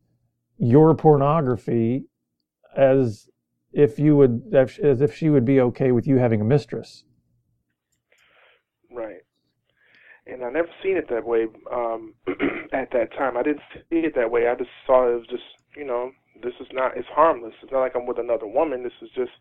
your 0.62 0.94
pornography 0.94 2.04
as 2.76 3.28
if 3.72 3.98
you 3.98 4.16
would 4.16 4.54
as 4.54 5.00
if 5.00 5.12
she 5.12 5.28
would 5.28 5.44
be 5.44 5.60
okay 5.60 5.90
with 5.90 6.06
you 6.06 6.18
having 6.18 6.40
a 6.40 6.44
mistress. 6.44 7.04
Right. 8.94 9.22
And 10.24 10.44
i 10.44 10.50
never 10.50 10.68
seen 10.82 10.96
it 10.96 11.08
that 11.10 11.26
way 11.26 11.46
um 11.72 12.14
at 12.72 12.92
that 12.92 13.12
time. 13.18 13.36
I 13.36 13.42
didn't 13.42 13.62
see 13.90 14.06
it 14.06 14.14
that 14.14 14.30
way. 14.30 14.46
I 14.46 14.54
just 14.54 14.70
saw 14.86 15.08
it 15.08 15.20
as 15.20 15.26
just 15.26 15.42
you 15.76 15.84
know 15.84 16.12
this 16.42 16.54
is 16.60 16.68
not 16.72 16.96
it's 16.96 17.08
harmless. 17.08 17.54
It's 17.60 17.72
not 17.72 17.80
like 17.80 17.96
i'm 17.96 18.06
with 18.06 18.18
another 18.18 18.46
woman. 18.46 18.84
This 18.84 18.92
is 19.02 19.10
just 19.16 19.32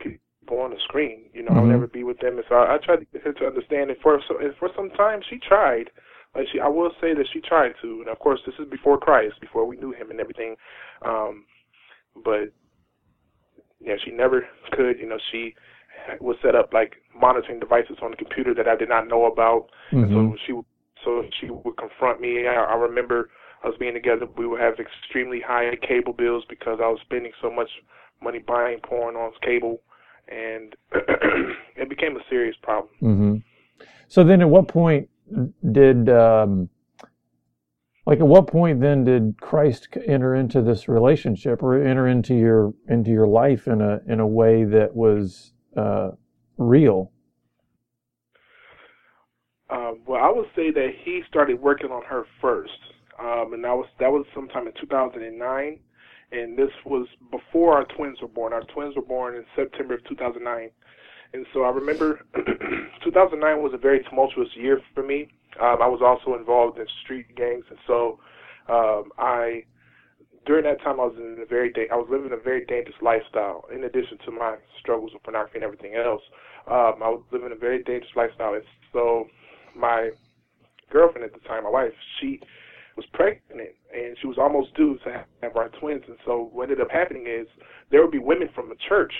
people 0.00 0.60
on 0.60 0.70
the 0.70 0.80
screen. 0.82 1.28
You 1.34 1.42
know 1.42 1.50
mm-hmm. 1.50 1.58
i'll 1.58 1.66
never 1.66 1.86
be 1.86 2.04
with 2.04 2.20
them. 2.20 2.38
And 2.38 2.44
so 2.48 2.54
i, 2.54 2.76
I 2.76 2.78
tried 2.78 3.00
to 3.00 3.06
get 3.12 3.22
her 3.22 3.34
to 3.34 3.46
understand 3.46 3.90
it 3.90 3.98
for 4.02 4.18
so 4.26 4.36
for 4.58 4.70
some 4.74 4.88
time 4.90 5.20
she 5.28 5.36
tried 5.46 5.90
like 6.38 6.46
she, 6.52 6.60
I 6.60 6.68
will 6.68 6.90
say 7.00 7.14
that 7.14 7.26
she 7.32 7.40
tried 7.40 7.72
to, 7.82 8.00
and 8.00 8.08
of 8.08 8.18
course 8.20 8.40
this 8.46 8.54
is 8.60 8.70
before 8.70 8.96
Christ, 8.96 9.34
before 9.40 9.66
we 9.66 9.76
knew 9.76 9.90
Him 9.92 10.10
and 10.10 10.20
everything. 10.20 10.54
Um, 11.04 11.44
but 12.24 12.52
yeah, 13.80 13.94
she 14.04 14.12
never 14.12 14.46
could. 14.70 14.98
You 15.00 15.08
know, 15.08 15.18
she 15.32 15.54
would 16.20 16.36
set 16.40 16.54
up 16.54 16.72
like 16.72 16.94
monitoring 17.20 17.58
devices 17.58 17.96
on 18.02 18.12
the 18.12 18.16
computer 18.16 18.54
that 18.54 18.68
I 18.68 18.76
did 18.76 18.88
not 18.88 19.08
know 19.08 19.26
about. 19.26 19.66
Mm-hmm. 19.92 20.16
And 20.16 20.38
so 20.38 20.38
she, 20.46 20.52
so 21.04 21.22
she 21.40 21.50
would 21.50 21.76
confront 21.76 22.20
me. 22.20 22.46
I, 22.46 22.54
I 22.54 22.74
remember 22.76 23.30
us 23.64 23.74
being 23.80 23.94
together. 23.94 24.26
We 24.36 24.46
would 24.46 24.60
have 24.60 24.74
extremely 24.78 25.40
high 25.44 25.74
cable 25.86 26.12
bills 26.12 26.44
because 26.48 26.78
I 26.80 26.86
was 26.86 27.00
spending 27.04 27.32
so 27.42 27.50
much 27.50 27.70
money 28.22 28.38
buying 28.38 28.78
porn 28.80 29.16
on 29.16 29.32
cable, 29.42 29.80
and 30.28 30.76
it 31.76 31.88
became 31.88 32.16
a 32.16 32.20
serious 32.30 32.56
problem. 32.62 32.92
Mm-hmm. 33.02 33.36
So 34.06 34.22
then, 34.22 34.40
at 34.40 34.48
what 34.48 34.68
point 34.68 35.08
did 35.72 36.08
um, 36.08 36.68
like 38.08 38.20
at 38.20 38.26
what 38.26 38.46
point 38.46 38.80
then 38.80 39.04
did 39.04 39.36
Christ 39.38 39.88
enter 40.06 40.34
into 40.34 40.62
this 40.62 40.88
relationship 40.88 41.62
or 41.62 41.74
enter 41.80 42.08
into 42.08 42.34
your 42.34 42.72
into 42.88 43.10
your 43.10 43.26
life 43.26 43.66
in 43.66 43.82
a 43.82 44.00
in 44.08 44.18
a 44.18 44.26
way 44.26 44.64
that 44.64 44.96
was 44.96 45.52
uh, 45.76 46.12
real? 46.56 47.12
Um, 49.70 50.00
well, 50.06 50.22
I 50.22 50.30
would 50.30 50.48
say 50.56 50.70
that 50.70 50.88
he 51.04 51.20
started 51.28 51.60
working 51.60 51.90
on 51.90 52.02
her 52.04 52.24
first, 52.40 52.72
um, 53.20 53.52
and 53.52 53.62
that 53.64 53.74
was 53.74 53.86
that 54.00 54.10
was 54.10 54.24
sometime 54.34 54.66
in 54.66 54.72
2009, 54.80 55.78
and 56.32 56.58
this 56.58 56.70
was 56.86 57.06
before 57.30 57.74
our 57.74 57.84
twins 57.94 58.22
were 58.22 58.28
born. 58.28 58.54
Our 58.54 58.64
twins 58.74 58.96
were 58.96 59.02
born 59.02 59.36
in 59.36 59.44
September 59.54 59.94
of 59.94 60.04
2009, 60.08 60.70
and 61.32 61.46
so 61.52 61.64
I 61.64 61.70
remember 61.70 62.20
2009 63.04 63.62
was 63.62 63.72
a 63.74 63.78
very 63.78 64.02
tumultuous 64.08 64.48
year 64.54 64.80
for 64.94 65.02
me. 65.02 65.28
Um, 65.60 65.78
I 65.82 65.88
was 65.88 66.00
also 66.02 66.38
involved 66.38 66.78
in 66.78 66.86
street 67.04 67.34
gangs, 67.36 67.64
and 67.70 67.78
so 67.86 68.18
um, 68.68 69.10
I 69.18 69.64
during 70.46 70.64
that 70.64 70.80
time 70.82 71.00
I 71.00 71.04
was 71.04 71.16
in 71.16 71.38
a 71.42 71.46
very 71.46 71.72
da- 71.72 71.88
I 71.92 71.96
was 71.96 72.08
living 72.10 72.32
a 72.32 72.42
very 72.42 72.64
dangerous 72.64 72.96
lifestyle. 73.02 73.66
In 73.74 73.84
addition 73.84 74.18
to 74.24 74.30
my 74.30 74.56
struggles 74.80 75.12
with 75.12 75.22
pornography 75.22 75.56
and 75.56 75.64
everything 75.64 75.94
else, 75.94 76.22
um, 76.66 77.02
I 77.02 77.08
was 77.08 77.22
living 77.32 77.52
a 77.52 77.58
very 77.58 77.82
dangerous 77.82 78.12
lifestyle. 78.16 78.54
And 78.54 78.64
so 78.92 79.26
my 79.76 80.10
girlfriend 80.90 81.24
at 81.24 81.34
the 81.34 81.46
time, 81.46 81.64
my 81.64 81.70
wife, 81.70 81.92
she 82.20 82.40
was 82.96 83.04
pregnant 83.12 83.70
and 83.94 84.16
she 84.20 84.26
was 84.26 84.38
almost 84.38 84.74
due 84.74 84.98
to 85.04 85.24
have 85.42 85.56
our 85.56 85.68
twins. 85.80 86.02
And 86.08 86.16
so 86.24 86.48
what 86.52 86.64
ended 86.64 86.80
up 86.80 86.90
happening 86.90 87.26
is 87.26 87.46
there 87.90 88.02
would 88.02 88.10
be 88.10 88.18
women 88.18 88.48
from 88.54 88.68
the 88.68 88.76
church 88.88 89.12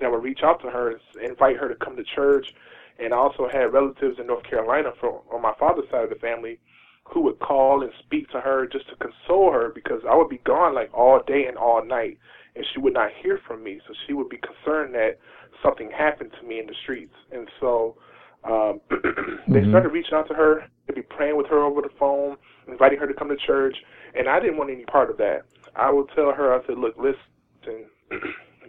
that 0.00 0.10
would 0.10 0.22
reach 0.22 0.40
out 0.42 0.60
to 0.62 0.70
her 0.70 0.90
and 0.90 1.00
invite 1.22 1.56
her 1.56 1.68
to 1.68 1.74
come 1.76 1.96
to 1.96 2.04
church. 2.04 2.54
And 2.98 3.12
I 3.12 3.16
also 3.16 3.48
had 3.52 3.72
relatives 3.72 4.18
in 4.18 4.26
North 4.26 4.44
Carolina 4.44 4.92
from 5.00 5.20
on 5.32 5.42
my 5.42 5.54
father's 5.58 5.88
side 5.90 6.04
of 6.04 6.10
the 6.10 6.16
family 6.16 6.58
who 7.04 7.20
would 7.22 7.38
call 7.38 7.82
and 7.82 7.92
speak 8.02 8.30
to 8.30 8.40
her 8.40 8.66
just 8.66 8.88
to 8.88 8.96
console 8.96 9.52
her 9.52 9.70
because 9.74 10.00
I 10.08 10.16
would 10.16 10.28
be 10.28 10.38
gone 10.38 10.74
like 10.74 10.92
all 10.94 11.20
day 11.26 11.44
and 11.46 11.56
all 11.56 11.84
night 11.84 12.18
and 12.56 12.64
she 12.72 12.80
would 12.80 12.94
not 12.94 13.10
hear 13.22 13.40
from 13.46 13.62
me. 13.62 13.80
So 13.86 13.94
she 14.06 14.12
would 14.12 14.28
be 14.28 14.38
concerned 14.38 14.94
that 14.94 15.18
something 15.62 15.90
happened 15.90 16.30
to 16.40 16.46
me 16.46 16.60
in 16.60 16.66
the 16.66 16.74
streets. 16.82 17.14
And 17.32 17.48
so 17.60 17.96
um, 18.44 18.80
they 18.90 18.96
mm-hmm. 18.96 19.70
started 19.70 19.90
reaching 19.90 20.14
out 20.14 20.28
to 20.28 20.34
her. 20.34 20.66
They'd 20.86 20.94
be 20.94 21.02
praying 21.02 21.36
with 21.36 21.46
her 21.48 21.62
over 21.62 21.80
the 21.80 21.90
phone, 21.98 22.36
inviting 22.68 22.98
her 22.98 23.06
to 23.06 23.14
come 23.14 23.28
to 23.28 23.36
church. 23.36 23.76
And 24.14 24.28
I 24.28 24.38
didn't 24.38 24.56
want 24.56 24.70
any 24.70 24.84
part 24.84 25.10
of 25.10 25.16
that. 25.18 25.42
I 25.74 25.90
would 25.90 26.08
tell 26.14 26.32
her, 26.32 26.54
I 26.54 26.64
said, 26.66 26.78
look, 26.78 26.94
listen, 26.96 27.86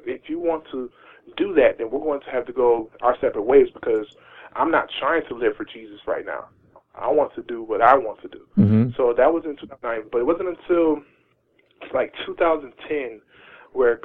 if 0.06 0.30
you 0.30 0.40
want 0.40 0.66
to 0.72 0.90
do 1.38 1.54
that, 1.56 1.78
then 1.78 1.90
we're 1.92 2.00
going 2.00 2.22
to 2.22 2.32
have 2.32 2.46
to 2.46 2.54
go 2.54 2.90
our 3.02 3.16
separate 3.20 3.44
ways 3.44 3.68
because 3.74 4.06
I'm 4.56 4.72
not 4.72 4.88
trying 5.00 5.24
to 5.28 5.36
live 5.36 5.56
for 5.58 5.66
Jesus 5.66 6.00
right 6.08 6.26
now. 6.26 6.46
I 6.96 7.12
want 7.12 7.36
to 7.36 7.44
do 7.44 7.62
what 7.62 7.82
I 7.82 7.98
want 7.98 8.22
to 8.22 8.28
do. 8.30 8.48
Mm-hmm. 8.58 8.90
So 8.96 9.14
that 9.18 9.34
was 9.34 9.44
in 9.46 9.58
2009, 9.58 10.10
but 10.12 10.20
it 10.20 10.26
wasn't 10.26 10.50
until 10.50 11.02
like 11.94 12.14
2010 12.26 13.22
where 13.74 14.00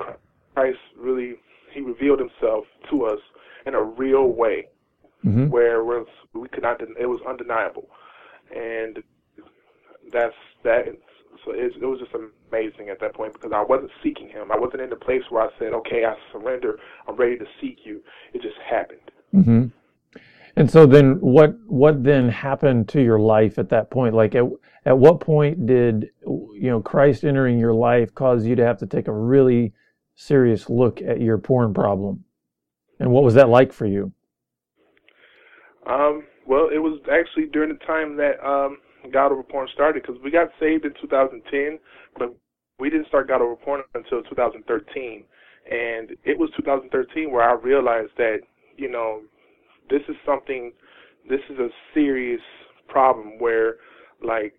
Christ 0.55 0.79
really 0.97 1.37
he 1.73 1.81
revealed 1.81 2.19
himself 2.19 2.65
to 2.91 3.05
us 3.05 3.21
in 3.65 3.75
a 3.75 3.83
real 3.83 4.33
way, 4.33 4.67
mm-hmm. 5.25 5.49
where 5.49 5.85
we 5.85 6.49
could 6.49 6.63
not 6.63 6.81
it 6.81 7.07
was 7.07 7.21
undeniable, 7.29 7.89
and 8.55 8.99
that's 10.13 10.35
that 10.65 10.89
so 11.45 11.53
it, 11.53 11.73
it 11.81 11.87
was 11.87 12.01
just 12.01 12.13
amazing 12.15 12.89
at 12.89 13.01
that 13.01 13.15
point 13.15 13.33
because 13.33 13.53
I 13.55 13.63
wasn't 13.63 13.91
seeking 14.03 14.29
Him. 14.29 14.51
I 14.53 14.59
wasn't 14.59 14.83
in 14.83 14.91
the 14.91 14.97
place 14.97 15.23
where 15.31 15.43
I 15.43 15.49
said, 15.59 15.73
"Okay, 15.73 16.05
I 16.05 16.15
surrender. 16.33 16.79
I'm 17.09 17.17
ready 17.17 17.37
to 17.39 17.47
seek 17.61 17.79
You." 17.85 18.01
It 18.33 18.43
just 18.43 18.57
happened. 18.69 19.11
Mm-hmm. 19.35 19.67
And 20.57 20.71
so 20.71 20.87
then, 20.87 21.21
what 21.21 21.57
what 21.67 22.03
then 22.05 22.29
happened 22.29 22.89
to 22.91 23.03
your 23.03 23.19
life 23.19 23.59
at 23.59 23.71
that 23.71 23.91
point? 23.91 24.15
Like 24.15 24.35
at 24.35 24.45
at 24.85 24.99
what 24.99 25.21
point 25.21 25.67
did 25.67 26.11
you 26.23 26.71
know 26.71 26.81
Christ 26.81 27.25
entering 27.25 27.59
your 27.59 27.75
life 27.75 28.15
cause 28.15 28.45
you 28.45 28.57
to 28.57 28.65
have 28.65 28.79
to 28.79 28.87
take 28.87 29.09
a 29.09 29.13
really 29.13 29.73
serious 30.15 30.69
look 30.69 31.01
at 31.01 31.21
your 31.21 31.39
porn 31.39 31.73
problem? 31.73 32.25
And 32.99 33.11
what 33.11 33.25
was 33.25 33.35
that 33.35 33.49
like 33.49 33.73
for 33.73 33.87
you? 33.87 34.13
Um, 35.87 36.25
well, 36.47 36.69
it 36.73 36.79
was 36.79 37.01
actually 37.11 37.47
during 37.47 37.71
the 37.71 37.85
time 37.87 38.17
that 38.17 38.45
um, 38.47 38.79
God 39.13 39.33
Over 39.33 39.43
Porn 39.43 39.69
started 39.73 40.03
because 40.03 40.21
we 40.23 40.31
got 40.31 40.49
saved 40.59 40.85
in 40.85 40.93
2010, 41.01 41.79
but 42.19 42.35
we 42.79 42.91
didn't 42.91 43.09
start 43.09 43.29
God 43.29 43.43
Over 43.43 43.57
Porn 43.57 43.83
until 43.95 44.23
2013. 44.23 45.25
And 45.71 46.11
it 46.25 46.39
was 46.39 46.51
2013 46.57 47.31
where 47.31 47.49
I 47.49 47.55
realized 47.55 48.13
that, 48.17 48.39
you 48.77 48.91
know, 48.91 49.23
this 49.89 50.03
is 50.09 50.17
something, 50.25 50.73
this 51.29 51.41
is 51.51 51.59
a 51.59 51.69
serious 51.95 52.41
problem 52.89 53.39
where, 53.39 53.77
like, 54.23 54.55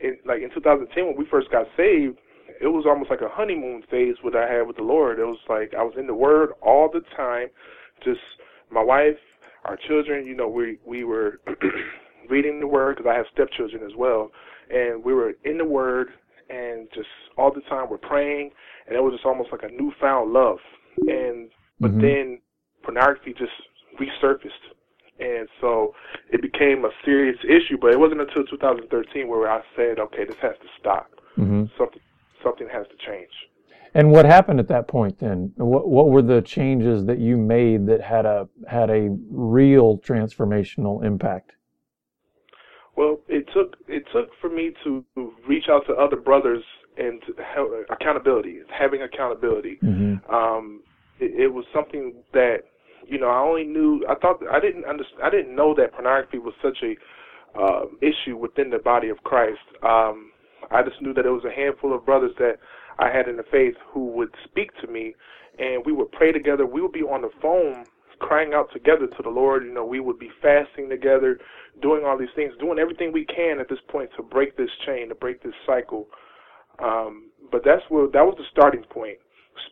in, 0.00 0.18
like 0.26 0.42
in 0.42 0.50
2010 0.54 1.06
when 1.06 1.16
we 1.16 1.26
first 1.30 1.50
got 1.50 1.66
saved, 1.76 2.18
it 2.60 2.68
was 2.68 2.84
almost 2.86 3.10
like 3.10 3.20
a 3.20 3.28
honeymoon 3.28 3.82
phase 3.90 4.14
what 4.22 4.36
I 4.36 4.50
had 4.50 4.66
with 4.66 4.76
the 4.76 4.82
Lord. 4.82 5.18
It 5.18 5.24
was 5.24 5.38
like 5.48 5.74
I 5.76 5.82
was 5.82 5.94
in 5.98 6.06
the 6.06 6.14
Word 6.14 6.50
all 6.62 6.90
the 6.92 7.02
time, 7.16 7.48
just 8.04 8.20
my 8.70 8.82
wife, 8.82 9.16
our 9.64 9.76
children. 9.88 10.26
You 10.26 10.36
know, 10.36 10.48
we 10.48 10.78
we 10.86 11.04
were 11.04 11.40
reading 12.28 12.60
the 12.60 12.66
Word 12.66 12.96
because 12.96 13.10
I 13.10 13.16
have 13.16 13.26
stepchildren 13.32 13.82
as 13.84 13.96
well, 13.96 14.30
and 14.70 15.02
we 15.04 15.14
were 15.14 15.34
in 15.44 15.58
the 15.58 15.64
Word 15.64 16.08
and 16.48 16.88
just 16.94 17.08
all 17.36 17.52
the 17.52 17.60
time 17.62 17.88
we're 17.90 17.98
praying, 17.98 18.50
and 18.86 18.96
it 18.96 19.00
was 19.00 19.14
just 19.14 19.26
almost 19.26 19.50
like 19.52 19.62
a 19.62 19.72
newfound 19.72 20.32
love. 20.32 20.58
And 21.06 21.50
but 21.80 21.90
mm-hmm. 21.90 22.00
then 22.00 22.38
pornography 22.82 23.34
just 23.36 23.52
resurfaced, 24.00 24.50
and 25.18 25.48
so 25.60 25.94
it 26.30 26.40
became 26.40 26.84
a 26.84 26.90
serious 27.04 27.38
issue. 27.44 27.76
But 27.80 27.90
it 27.90 27.98
wasn't 27.98 28.20
until 28.20 28.44
2013 28.44 29.28
where 29.28 29.50
I 29.50 29.60
said, 29.74 29.98
okay, 29.98 30.24
this 30.24 30.36
has 30.40 30.54
to 30.60 30.68
stop. 30.78 31.10
Mm-hmm. 31.36 31.64
Something 31.76 32.00
something 32.42 32.68
has 32.72 32.86
to 32.88 32.96
change. 33.06 33.30
And 33.94 34.10
what 34.10 34.26
happened 34.26 34.60
at 34.60 34.68
that 34.68 34.88
point 34.88 35.18
then? 35.18 35.52
What 35.56 35.88
what 35.88 36.10
were 36.10 36.22
the 36.22 36.42
changes 36.42 37.06
that 37.06 37.18
you 37.18 37.36
made 37.36 37.86
that 37.86 38.00
had 38.00 38.26
a 38.26 38.48
had 38.68 38.90
a 38.90 39.08
real 39.30 39.98
transformational 39.98 41.04
impact? 41.04 41.52
Well, 42.96 43.20
it 43.28 43.46
took 43.54 43.76
it 43.88 44.04
took 44.12 44.30
for 44.40 44.48
me 44.48 44.72
to 44.84 45.04
reach 45.46 45.64
out 45.70 45.86
to 45.86 45.94
other 45.94 46.16
brothers 46.16 46.64
and 46.96 47.22
have 47.38 47.66
accountability, 47.90 48.60
having 48.76 49.02
accountability. 49.02 49.78
Mm-hmm. 49.84 50.34
Um, 50.34 50.82
it, 51.20 51.42
it 51.42 51.48
was 51.48 51.64
something 51.74 52.14
that 52.32 52.58
you 53.06 53.18
know 53.18 53.28
I 53.28 53.40
only 53.40 53.64
knew. 53.64 54.04
I 54.08 54.14
thought 54.14 54.40
I 54.50 54.60
didn't 54.60 54.86
understand. 54.86 55.22
I 55.22 55.30
didn't 55.30 55.54
know 55.54 55.74
that 55.76 55.92
pornography 55.92 56.38
was 56.38 56.54
such 56.62 56.78
a 56.82 57.60
uh, 57.60 57.84
issue 58.00 58.36
within 58.36 58.70
the 58.70 58.78
body 58.78 59.10
of 59.10 59.18
Christ. 59.24 59.60
Um, 59.82 60.32
I 60.70 60.82
just 60.82 61.00
knew 61.02 61.12
that 61.14 61.26
it 61.26 61.30
was 61.30 61.44
a 61.44 61.54
handful 61.54 61.94
of 61.94 62.04
brothers 62.04 62.32
that 62.38 62.56
I 62.98 63.10
had 63.10 63.28
in 63.28 63.36
the 63.36 63.44
faith 63.52 63.74
who 63.92 64.06
would 64.12 64.34
speak 64.44 64.70
to 64.80 64.86
me, 64.86 65.14
and 65.58 65.84
we 65.84 65.92
would 65.92 66.10
pray 66.12 66.32
together. 66.32 66.66
We 66.66 66.80
would 66.80 66.92
be 66.92 67.02
on 67.02 67.22
the 67.22 67.30
phone 67.42 67.84
crying 68.18 68.52
out 68.54 68.72
together 68.72 69.06
to 69.06 69.22
the 69.22 69.28
Lord. 69.28 69.64
You 69.64 69.72
know, 69.72 69.84
we 69.84 70.00
would 70.00 70.18
be 70.18 70.30
fasting 70.42 70.88
together, 70.88 71.38
doing 71.82 72.04
all 72.04 72.18
these 72.18 72.28
things, 72.34 72.52
doing 72.58 72.78
everything 72.78 73.12
we 73.12 73.24
can 73.24 73.60
at 73.60 73.68
this 73.68 73.78
point 73.88 74.10
to 74.16 74.22
break 74.22 74.56
this 74.56 74.70
chain, 74.86 75.08
to 75.08 75.14
break 75.14 75.42
this 75.42 75.54
cycle. 75.66 76.08
Um, 76.82 77.30
but 77.50 77.62
that's 77.64 77.82
where 77.88 78.06
that 78.08 78.24
was 78.24 78.34
the 78.38 78.44
starting 78.50 78.84
point. 78.84 79.18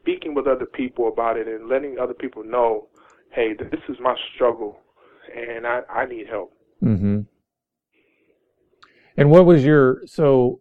Speaking 0.01 0.35
with 0.35 0.47
other 0.47 0.67
people 0.67 1.09
about 1.09 1.37
it 1.37 1.47
and 1.47 1.69
letting 1.69 1.99
other 1.99 2.15
people 2.15 2.43
know, 2.43 2.89
hey, 3.33 3.55
this 3.55 3.81
is 3.89 3.97
my 4.01 4.15
struggle, 4.35 4.79
and 5.37 5.67
I, 5.67 5.81
I 5.91 6.07
need 6.07 6.27
help. 6.27 6.55
Mm-hmm. 6.83 7.21
And 9.17 9.31
what 9.31 9.47
was 9.47 9.65
your 9.65 10.03
so? 10.07 10.61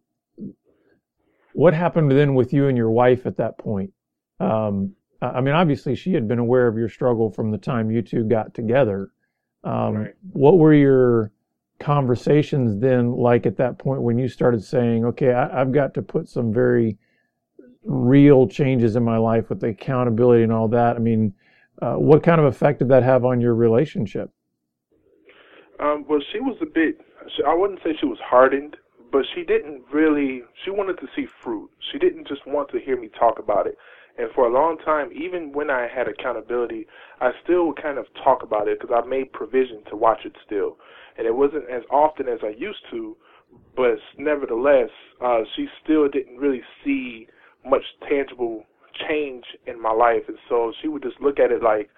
What 1.53 1.73
happened 1.73 2.11
then 2.11 2.33
with 2.33 2.51
you 2.51 2.67
and 2.67 2.75
your 2.75 2.89
wife 2.89 3.25
at 3.25 3.37
that 3.37 3.57
point? 3.57 3.93
Um, 4.39 4.95
I 5.33 5.41
mean, 5.41 5.53
obviously, 5.53 5.95
she 5.95 6.13
had 6.13 6.27
been 6.27 6.39
aware 6.39 6.67
of 6.67 6.77
your 6.77 6.89
struggle 6.89 7.29
from 7.29 7.51
the 7.51 7.57
time 7.57 7.91
you 7.91 8.01
two 8.01 8.23
got 8.23 8.53
together. 8.53 9.11
Um, 9.63 9.95
right. 9.95 10.13
What 10.33 10.57
were 10.57 10.73
your 10.73 11.31
conversations 11.79 12.79
then 12.79 13.11
like 13.11 13.45
at 13.45 13.57
that 13.57 13.77
point 13.77 14.01
when 14.01 14.17
you 14.17 14.27
started 14.27 14.63
saying, 14.63 15.05
okay, 15.05 15.33
I, 15.33 15.59
have 15.59 15.71
got 15.71 15.93
to 15.95 16.01
put 16.01 16.27
some 16.27 16.53
very 16.53 16.97
real 17.83 18.47
changes 18.47 18.95
in 18.95 19.03
my 19.03 19.17
life 19.17 19.49
with 19.49 19.59
the 19.59 19.67
accountability 19.67 20.43
and 20.43 20.51
all 20.51 20.67
that? 20.69 20.95
I 20.95 20.99
mean, 20.99 21.33
uh, 21.81 21.95
what 21.95 22.23
kind 22.23 22.39
of 22.39 22.45
effect 22.45 22.79
did 22.79 22.89
that 22.89 23.03
have 23.03 23.25
on 23.25 23.41
your 23.41 23.55
relationship? 23.55 24.31
Um, 25.79 26.05
well, 26.07 26.21
she 26.31 26.39
was 26.39 26.57
a 26.61 26.65
bit, 26.65 26.99
I 27.45 27.53
wouldn't 27.53 27.79
say 27.83 27.95
she 27.99 28.05
was 28.05 28.19
hardened, 28.23 28.77
but 29.13 29.25
she 29.35 29.43
didn't 29.43 29.83
really, 29.93 30.41
she 30.65 30.71
wanted 30.71 30.97
to 30.99 31.07
see 31.15 31.27
fruit. 31.43 31.69
She 31.91 31.99
didn't 31.99 32.27
just 32.27 32.41
want 32.47 32.71
to 32.71 32.79
hear 32.79 32.99
me 32.99 33.09
talk 33.17 33.37
about 33.37 33.67
it. 33.67 33.77
And 34.17 34.27
for 34.33 34.47
a 34.47 34.51
long 34.51 34.79
time, 34.83 35.11
even 35.13 35.53
when 35.53 35.69
I 35.69 35.87
had 35.87 36.07
accountability, 36.07 36.87
I 37.21 37.29
still 37.43 37.67
would 37.67 37.81
kind 37.81 37.99
of 37.99 38.07
talk 38.23 38.41
about 38.41 38.67
it 38.67 38.79
because 38.81 38.93
I 38.93 39.07
made 39.07 39.31
provision 39.31 39.83
to 39.91 39.95
watch 39.95 40.21
it 40.25 40.33
still. 40.43 40.77
And 41.15 41.27
it 41.27 41.35
wasn't 41.35 41.69
as 41.69 41.83
often 41.91 42.27
as 42.27 42.39
I 42.43 42.55
used 42.57 42.81
to, 42.89 43.15
but 43.75 43.97
nevertheless, 44.17 44.89
uh, 45.23 45.41
she 45.55 45.67
still 45.83 46.09
didn't 46.09 46.37
really 46.37 46.63
see 46.83 47.27
much 47.63 47.83
tangible 48.09 48.65
change 49.07 49.43
in 49.67 49.79
my 49.79 49.91
life. 49.91 50.23
And 50.27 50.37
so 50.49 50.73
she 50.81 50.87
would 50.87 51.03
just 51.03 51.21
look 51.21 51.39
at 51.39 51.51
it 51.51 51.61
like, 51.61 51.91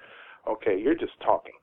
okay, 0.49 0.77
you're 0.77 0.95
just 0.95 1.13
talking. 1.23 1.53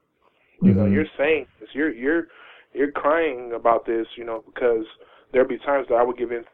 You 0.63 0.71
mm-hmm. 0.71 0.79
know, 0.79 0.87
you're 0.87 1.05
saying 1.19 1.45
this. 1.61 1.69
You're, 1.75 1.93
you're, 1.93 2.29
you're 2.73 2.91
crying 2.91 3.53
about 3.55 3.85
this, 3.85 4.07
you 4.17 4.25
know, 4.25 4.43
because 4.47 4.87
there'd 5.33 5.49
be 5.49 5.59
times 5.59 5.87
that 5.89 5.97
I 5.97 6.03
would 6.03 6.19
give 6.19 6.33
in 6.33 6.45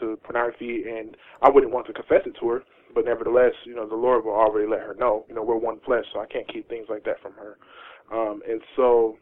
to 0.00 0.18
pornography 0.24 0.84
and 0.88 1.16
I 1.42 1.50
wouldn't 1.50 1.72
want 1.72 1.86
to 1.86 1.92
confess 1.92 2.22
it 2.26 2.36
to 2.40 2.48
her 2.48 2.62
but 2.94 3.04
nevertheless, 3.04 3.52
you 3.64 3.74
know, 3.74 3.88
the 3.88 3.96
Lord 3.96 4.24
will 4.24 4.34
already 4.34 4.68
let 4.68 4.80
her 4.80 4.94
know. 4.94 5.24
You 5.28 5.34
know, 5.34 5.42
we're 5.42 5.56
one 5.56 5.80
flesh, 5.84 6.04
so 6.12 6.20
I 6.20 6.26
can't 6.26 6.46
keep 6.48 6.68
things 6.68 6.86
like 6.88 7.04
that 7.04 7.20
from 7.20 7.32
her. 7.32 7.58
Um, 8.12 8.40
and 8.48 8.60
so, 8.76 9.18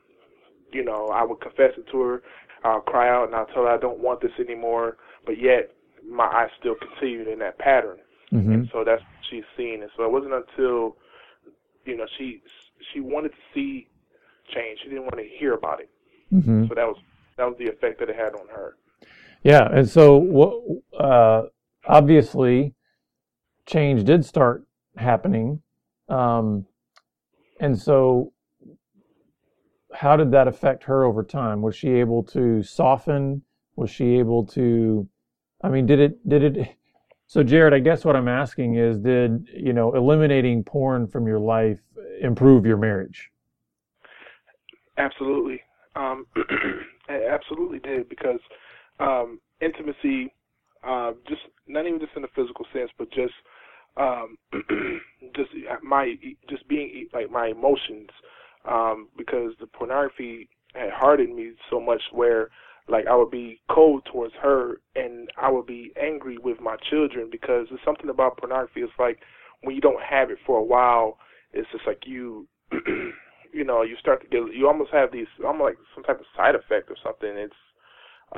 you 0.73 0.85
know, 0.85 1.09
I 1.09 1.25
would 1.25 1.41
confess 1.41 1.73
it 1.79 1.87
to 1.91 2.01
her. 2.03 2.23
I'll 2.65 2.81
cry 2.81 3.09
out 3.09 3.27
and 3.27 3.35
I'll 3.35 3.47
tell 3.47 3.65
her 3.65 3.71
I 3.71 3.79
don't 3.79 3.99
want 3.99 4.21
this 4.21 4.33
anymore. 4.39 4.99
But 5.25 5.41
yet, 5.41 5.71
my 6.07 6.27
eyes 6.27 6.51
still 6.61 6.75
continued 6.75 7.29
in 7.29 7.39
that 7.39 7.59
pattern. 7.59 7.99
Mm-hmm. 8.33 8.53
And 8.53 8.69
so 8.73 8.85
that's 8.85 9.01
what 9.01 9.25
she's 9.31 9.45
seen. 9.57 9.83
And 9.83 9.91
so 9.97 10.05
it 10.05 10.13
wasn't 10.13 10.35
until, 10.35 10.97
you 11.85 11.97
know, 11.97 12.07
she 12.19 12.43
she 12.93 13.01
wanted 13.01 13.31
to 13.31 13.43
see 13.55 13.89
change. 14.55 14.81
She 14.83 14.89
didn't 14.89 15.05
want 15.05 15.17
to 15.17 15.29
hear 15.39 15.55
about 15.55 15.81
it. 15.81 15.91
Mm-hmm. 16.33 16.67
So 16.69 16.75
that 16.75 16.87
was 16.87 16.97
that 17.37 17.45
was 17.45 17.57
the 17.59 17.67
effect 17.67 17.99
that 18.01 18.09
it 18.09 18.17
had 18.17 18.35
on 18.35 18.49
her. 18.49 18.77
Yeah, 19.43 19.69
and 19.73 19.89
so 19.89 20.17
what? 20.17 20.63
Uh, 20.99 21.45
obviously, 21.87 22.75
change 23.67 24.05
did 24.05 24.25
start 24.25 24.65
happening. 24.97 25.63
Um, 26.09 26.67
and 27.61 27.79
so, 27.79 28.33
how 29.95 30.17
did 30.17 30.31
that 30.33 30.49
affect 30.49 30.85
her 30.85 31.05
over 31.05 31.23
time? 31.23 31.63
Was 31.63 31.77
she 31.77 31.91
able 31.91 32.23
to 32.25 32.63
soften? 32.63 33.43
Was 33.77 33.91
she 33.91 34.19
able 34.19 34.45
to? 34.49 35.09
I 35.63 35.69
mean, 35.69 35.87
did 35.87 36.01
it? 36.01 36.29
Did 36.29 36.57
it? 36.57 36.77
So, 37.27 37.43
Jarrod, 37.43 37.73
I 37.73 37.79
guess 37.79 38.05
what 38.05 38.15
I'm 38.15 38.29
asking 38.29 38.75
is, 38.75 38.99
did 38.99 39.49
you 39.55 39.73
know 39.73 39.95
eliminating 39.95 40.65
porn 40.65 41.07
from 41.07 41.27
your 41.27 41.39
life 41.39 41.81
improve 42.21 42.67
your 42.67 42.77
marriage? 42.77 43.31
Absolutely, 44.99 45.63
um, 45.97 46.27
absolutely 47.09 47.79
did 47.79 48.09
because 48.09 48.41
um, 49.01 49.41
intimacy, 49.61 50.33
uh, 50.85 51.13
just 51.29 51.43
not 51.67 51.87
even 51.87 52.01
just 52.01 52.13
in 52.17 52.23
the 52.23 52.29
physical 52.35 52.67
sense, 52.73 52.91
but 52.99 53.11
just 53.11 53.35
um, 53.97 54.37
just 55.37 55.51
my 55.83 56.15
just 56.49 56.67
being 56.69 57.09
like 57.13 57.31
my 57.31 57.49
emotions 57.49 58.11
um, 58.65 59.09
because 59.17 59.53
the 59.61 59.67
pornography 59.67 60.49
had 60.75 60.91
hardened 60.91 61.37
me 61.37 61.53
so 61.71 61.81
much 61.81 62.01
where 62.13 62.49
like 62.89 63.07
I 63.07 63.15
would 63.15 63.31
be 63.31 63.61
cold 63.71 64.05
towards 64.11 64.35
her 64.43 64.81
and 64.97 65.31
I 65.41 65.51
would 65.51 65.67
be 65.67 65.93
angry 66.01 66.39
with 66.39 66.61
my 66.61 66.77
children 66.91 67.29
because 67.31 67.67
there's 67.69 67.81
something 67.85 68.11
about 68.11 68.39
pornography. 68.39 68.81
It's 68.81 68.93
like 68.99 69.21
when 69.63 69.75
you 69.75 69.81
don't 69.81 70.03
have 70.03 70.31
it 70.31 70.39
for 70.45 70.59
a 70.59 70.65
while, 70.65 71.19
it's 71.53 71.69
just 71.71 71.87
like 71.87 72.03
you 72.07 72.49
you 73.53 73.65
know, 73.65 73.83
you 73.83 73.97
start 74.01 74.23
to 74.23 74.29
get 74.29 74.55
you 74.55 74.67
almost 74.67 74.91
have 74.93 75.13
these 75.13 75.27
almost 75.45 75.63
like 75.63 75.79
some 75.95 76.05
type 76.05 76.21
of 76.21 76.27
side 76.37 76.55
effect 76.55 76.91
or 76.91 76.97
something. 77.03 77.31
It's 77.31 77.55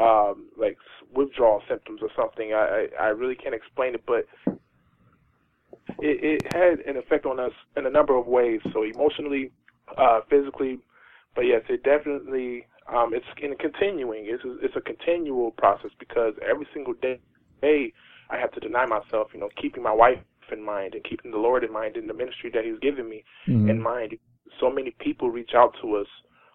um 0.01 0.49
like 0.57 0.77
withdrawal 1.15 1.63
symptoms 1.69 2.01
or 2.03 2.11
something. 2.17 2.53
I 2.53 2.89
I, 2.99 3.05
I 3.05 3.09
really 3.09 3.37
can't 3.37 3.55
explain 3.55 3.95
it, 3.95 4.03
but 4.07 4.27
it, 6.01 6.43
it 6.43 6.53
had 6.53 6.81
an 6.81 6.97
effect 6.97 7.27
on 7.27 7.39
us 7.39 7.53
in 7.77 7.87
a 7.87 7.91
number 7.91 8.17
of 8.17 8.27
ways. 8.27 8.61
So 8.73 8.83
emotionally, 8.83 9.53
uh, 9.97 10.21
physically, 10.29 10.81
but 11.35 11.43
yes, 11.43 11.63
it 11.69 11.83
definitely 11.83 12.67
um, 12.93 13.15
it's 13.15 13.27
in 13.41 13.55
continuing. 13.57 14.27
It's 14.27 14.45
a, 14.45 14.59
it's 14.65 14.77
a 14.77 14.81
continual 14.81 15.53
process 15.53 15.91
because 15.99 16.35
every 16.49 16.67
single 16.75 16.95
day, 16.95 17.21
day 17.63 17.93
I 18.31 18.39
have 18.39 18.53
to 18.53 18.61
deny 18.61 18.87
myself. 18.87 19.29
You 19.33 19.41
know, 19.41 19.49
keeping 19.61 19.83
my 19.83 19.93
wife 19.93 20.19
in 20.53 20.63
mind 20.63 20.95
and 20.95 21.05
keeping 21.05 21.31
the 21.31 21.39
Lord 21.39 21.65
in 21.65 21.73
mind 21.73 21.97
and 21.97 22.09
the 22.09 22.15
ministry 22.15 22.51
that 22.53 22.65
He's 22.65 22.79
given 22.81 23.09
me 23.09 23.25
mm-hmm. 23.49 23.71
in 23.71 23.81
mind. 23.81 24.19
So 24.61 24.71
many 24.71 24.95
people 25.01 25.31
reach 25.31 25.51
out 25.55 25.75
to 25.83 25.97
us 25.97 26.07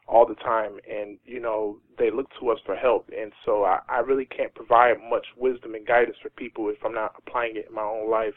all 0.08 0.26
the 0.26 0.36
time 0.36 0.80
and 0.90 1.20
you 1.24 1.40
know 1.40 1.78
they 2.00 2.10
look 2.10 2.28
to 2.40 2.50
us 2.50 2.58
for 2.66 2.76
help 2.76 3.08
and 3.16 3.32
so 3.46 3.64
I, 3.64 3.80
I 3.88 4.00
really 4.00 4.26
can't 4.26 4.54
provide 4.56 4.96
much 5.08 5.28
wisdom 5.38 5.76
and 5.76 5.86
guidance 5.86 6.18
for 6.20 6.32
people 6.32 6.70
if 6.70 6.84
I'm 6.84 6.96
not 6.96 7.14
applying 7.20 7.58
it 7.58 7.68
in 7.70 7.76
my 7.76 7.84
own 7.84 8.10
life 8.10 8.34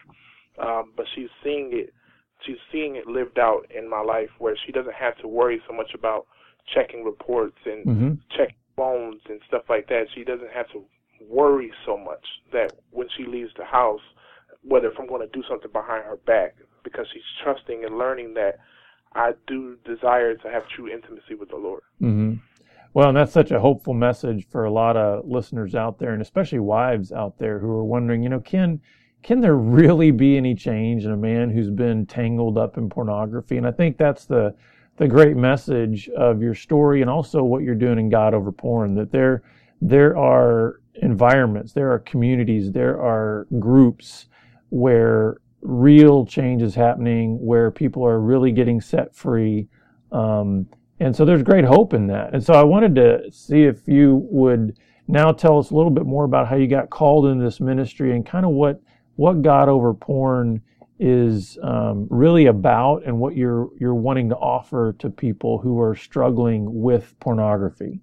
um, 0.59 0.93
but 0.97 1.07
she's 1.15 1.29
seeing 1.43 1.71
it. 1.73 1.93
She's 2.47 2.59
seeing 2.73 2.97
it 2.97 3.07
lived 3.07 3.39
out 3.39 3.67
in 3.71 3.89
my 3.89 4.01
life, 4.01 4.31
where 4.39 4.57
she 4.67 4.73
doesn't 4.73 4.95
have 4.95 5.17
to 5.19 5.29
worry 5.29 5.63
so 5.69 5.75
much 5.75 5.95
about 5.95 6.27
checking 6.75 7.05
reports 7.05 7.57
and 7.65 7.87
mm-hmm. 7.87 8.15
checking 8.37 8.57
phones 8.77 9.21
and 9.29 9.41
stuff 9.47 9.63
like 9.69 9.89
that. 9.89 10.07
She 10.15 10.25
doesn't 10.25 10.51
have 10.53 10.69
to 10.73 10.85
worry 11.29 11.71
so 11.87 11.97
much 11.97 12.25
that 12.53 12.73
when 12.91 13.07
she 13.17 13.25
leaves 13.25 13.53
the 13.57 13.65
house, 13.65 14.01
whether 14.63 14.89
if 14.89 14.99
I'm 14.99 15.07
going 15.07 15.27
to 15.27 15.33
do 15.33 15.45
something 15.49 15.71
behind 15.73 16.05
her 16.05 16.17
back, 16.17 16.57
because 16.83 17.07
she's 17.13 17.23
trusting 17.45 17.85
and 17.85 17.97
learning 17.97 18.35
that 18.35 18.59
I 19.15 19.33
do 19.47 19.77
desire 19.85 20.35
to 20.37 20.51
have 20.51 20.69
true 20.69 20.89
intimacy 20.89 21.35
with 21.35 21.51
the 21.51 21.57
Lord. 21.57 21.83
Mm-hmm. 22.01 22.35
Well, 22.95 23.09
and 23.09 23.17
that's 23.17 23.33
such 23.33 23.51
a 23.51 23.61
hopeful 23.61 23.95
message 23.95 24.47
for 24.51 24.65
a 24.65 24.71
lot 24.71 24.97
of 24.97 25.27
listeners 25.27 25.75
out 25.75 25.99
there, 25.99 26.13
and 26.13 26.21
especially 26.21 26.59
wives 26.59 27.11
out 27.11 27.39
there 27.39 27.59
who 27.59 27.71
are 27.71 27.85
wondering, 27.85 28.23
you 28.23 28.29
know, 28.29 28.41
can 28.41 28.81
can 29.23 29.41
there 29.41 29.57
really 29.57 30.11
be 30.11 30.37
any 30.37 30.55
change 30.55 31.05
in 31.05 31.13
a 31.13 31.17
man 31.17 31.49
who's 31.51 31.71
been 31.71 32.07
tangled 32.07 32.59
up 32.59 32.77
in 32.77 32.91
pornography? 32.91 33.57
And 33.57 33.67
I 33.67 33.71
think 33.71 33.97
that's 33.97 34.25
the 34.27 34.55
the 34.99 35.09
great 35.09 35.37
message 35.37 36.09
of 36.11 36.43
your 36.43 36.55
story 36.55 37.01
and 37.01 37.11
also 37.11 37.43
what 37.43 37.63
you're 37.63 37.75
doing 37.75 37.99
in 37.99 38.11
God 38.11 38.35
over 38.35 38.53
porn 38.53 38.95
that 38.97 39.11
there 39.11 39.43
there 39.81 40.17
are 40.17 40.81
environments, 40.97 41.73
there 41.73 41.91
are 41.93 41.99
communities, 41.99 42.73
there 42.73 43.01
are 43.01 43.47
groups 43.59 44.27
where 44.69 45.39
real 45.63 46.27
change 46.27 46.63
is 46.63 46.75
happening, 46.75 47.39
where 47.41 47.71
people 47.71 48.05
are 48.05 48.21
really 48.21 48.53
getting 48.53 48.81
set 48.81 49.15
free. 49.15 49.69
Um, 50.11 50.69
and 51.01 51.15
so 51.15 51.25
there's 51.25 51.43
great 51.43 51.65
hope 51.65 51.95
in 51.95 52.07
that. 52.09 52.35
And 52.35 52.45
so 52.45 52.55
I 52.55 52.63
wanted 52.63 52.95
to 52.97 53.33
see 53.33 53.63
if 53.63 53.89
you 53.89 54.27
would 54.31 54.77
now 55.09 55.33
tell 55.33 55.59
us 55.59 55.71
a 55.71 55.75
little 55.75 55.91
bit 55.91 56.07
more 56.07 56.25
about 56.25 56.49
how 56.49 56.57
you 56.57 56.67
got 56.67 56.91
called 56.91 57.27
into 57.27 57.45
this 57.45 57.61
ministry 57.61 58.15
and 58.15 58.25
kind 58.27 58.45
of 58.45 58.53
what 58.53 58.81
what 59.17 59.43
God 59.43 59.69
over 59.69 59.93
porn 59.93 60.63
is 60.99 61.59
um, 61.63 62.07
really 62.09 62.47
about 62.47 63.03
and 63.05 63.19
what 63.19 63.37
you're 63.37 63.69
you're 63.79 63.95
wanting 63.95 64.29
to 64.29 64.37
offer 64.37 64.95
to 65.01 65.11
people 65.11 65.59
who 65.59 65.81
are 65.81 65.95
struggling 65.97 66.83
with 66.83 67.15
pornography. 67.21 68.01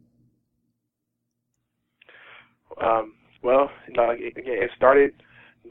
Um, 2.82 3.14
well, 3.42 3.70
again, 3.88 4.18
it 4.36 4.72
started 4.76 5.14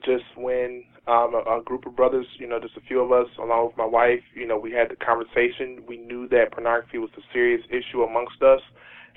just 0.04 0.24
when 0.36 0.84
um, 1.06 1.34
a, 1.34 1.58
a, 1.58 1.62
group 1.64 1.86
of 1.86 1.96
brothers, 1.96 2.26
you 2.38 2.46
know, 2.46 2.60
just 2.60 2.76
a 2.76 2.80
few 2.80 3.00
of 3.00 3.12
us, 3.12 3.28
along 3.38 3.68
with 3.68 3.76
my 3.76 3.86
wife, 3.86 4.20
you 4.34 4.46
know, 4.46 4.58
we 4.58 4.72
had 4.72 4.90
the 4.90 4.96
conversation. 4.96 5.82
We 5.86 5.96
knew 5.98 6.28
that 6.28 6.52
pornography 6.52 6.98
was 6.98 7.10
a 7.16 7.22
serious 7.32 7.62
issue 7.70 8.02
amongst 8.02 8.42
us 8.42 8.60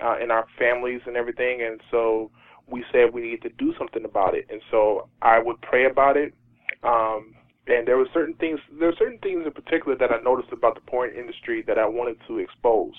uh, 0.04 0.18
in 0.24 0.32
our 0.32 0.46
families 0.58 1.02
and 1.06 1.16
everything, 1.16 1.62
and 1.62 1.82
so 1.92 2.32
we 2.68 2.86
said 2.92 3.14
we 3.14 3.22
needed 3.22 3.42
to 3.44 3.50
do 3.58 3.74
something 3.78 4.06
about 4.06 4.36
it. 4.36 4.46
And 4.50 4.62
so 4.72 5.10
I 5.22 5.40
would 5.40 5.60
pray 5.62 5.86
about 5.86 6.16
it. 6.18 6.34
Um, 6.84 7.36
and 7.68 7.88
there 7.88 7.98
were 7.98 8.08
certain 8.14 8.34
things, 8.36 8.60
there 8.80 8.88
were 8.90 8.96
certain 8.98 9.20
things 9.20 9.44
in 9.46 9.52
particular 9.52 9.98
that 9.98 10.12
I 10.12 10.22
noticed 10.22 10.52
about 10.52 10.76
the 10.76 10.82
porn 10.82 11.12
industry 11.16 11.64
that 11.68 11.78
I 11.78 11.86
wanted 11.86 12.18
to 12.28 12.40
expose. 12.40 12.94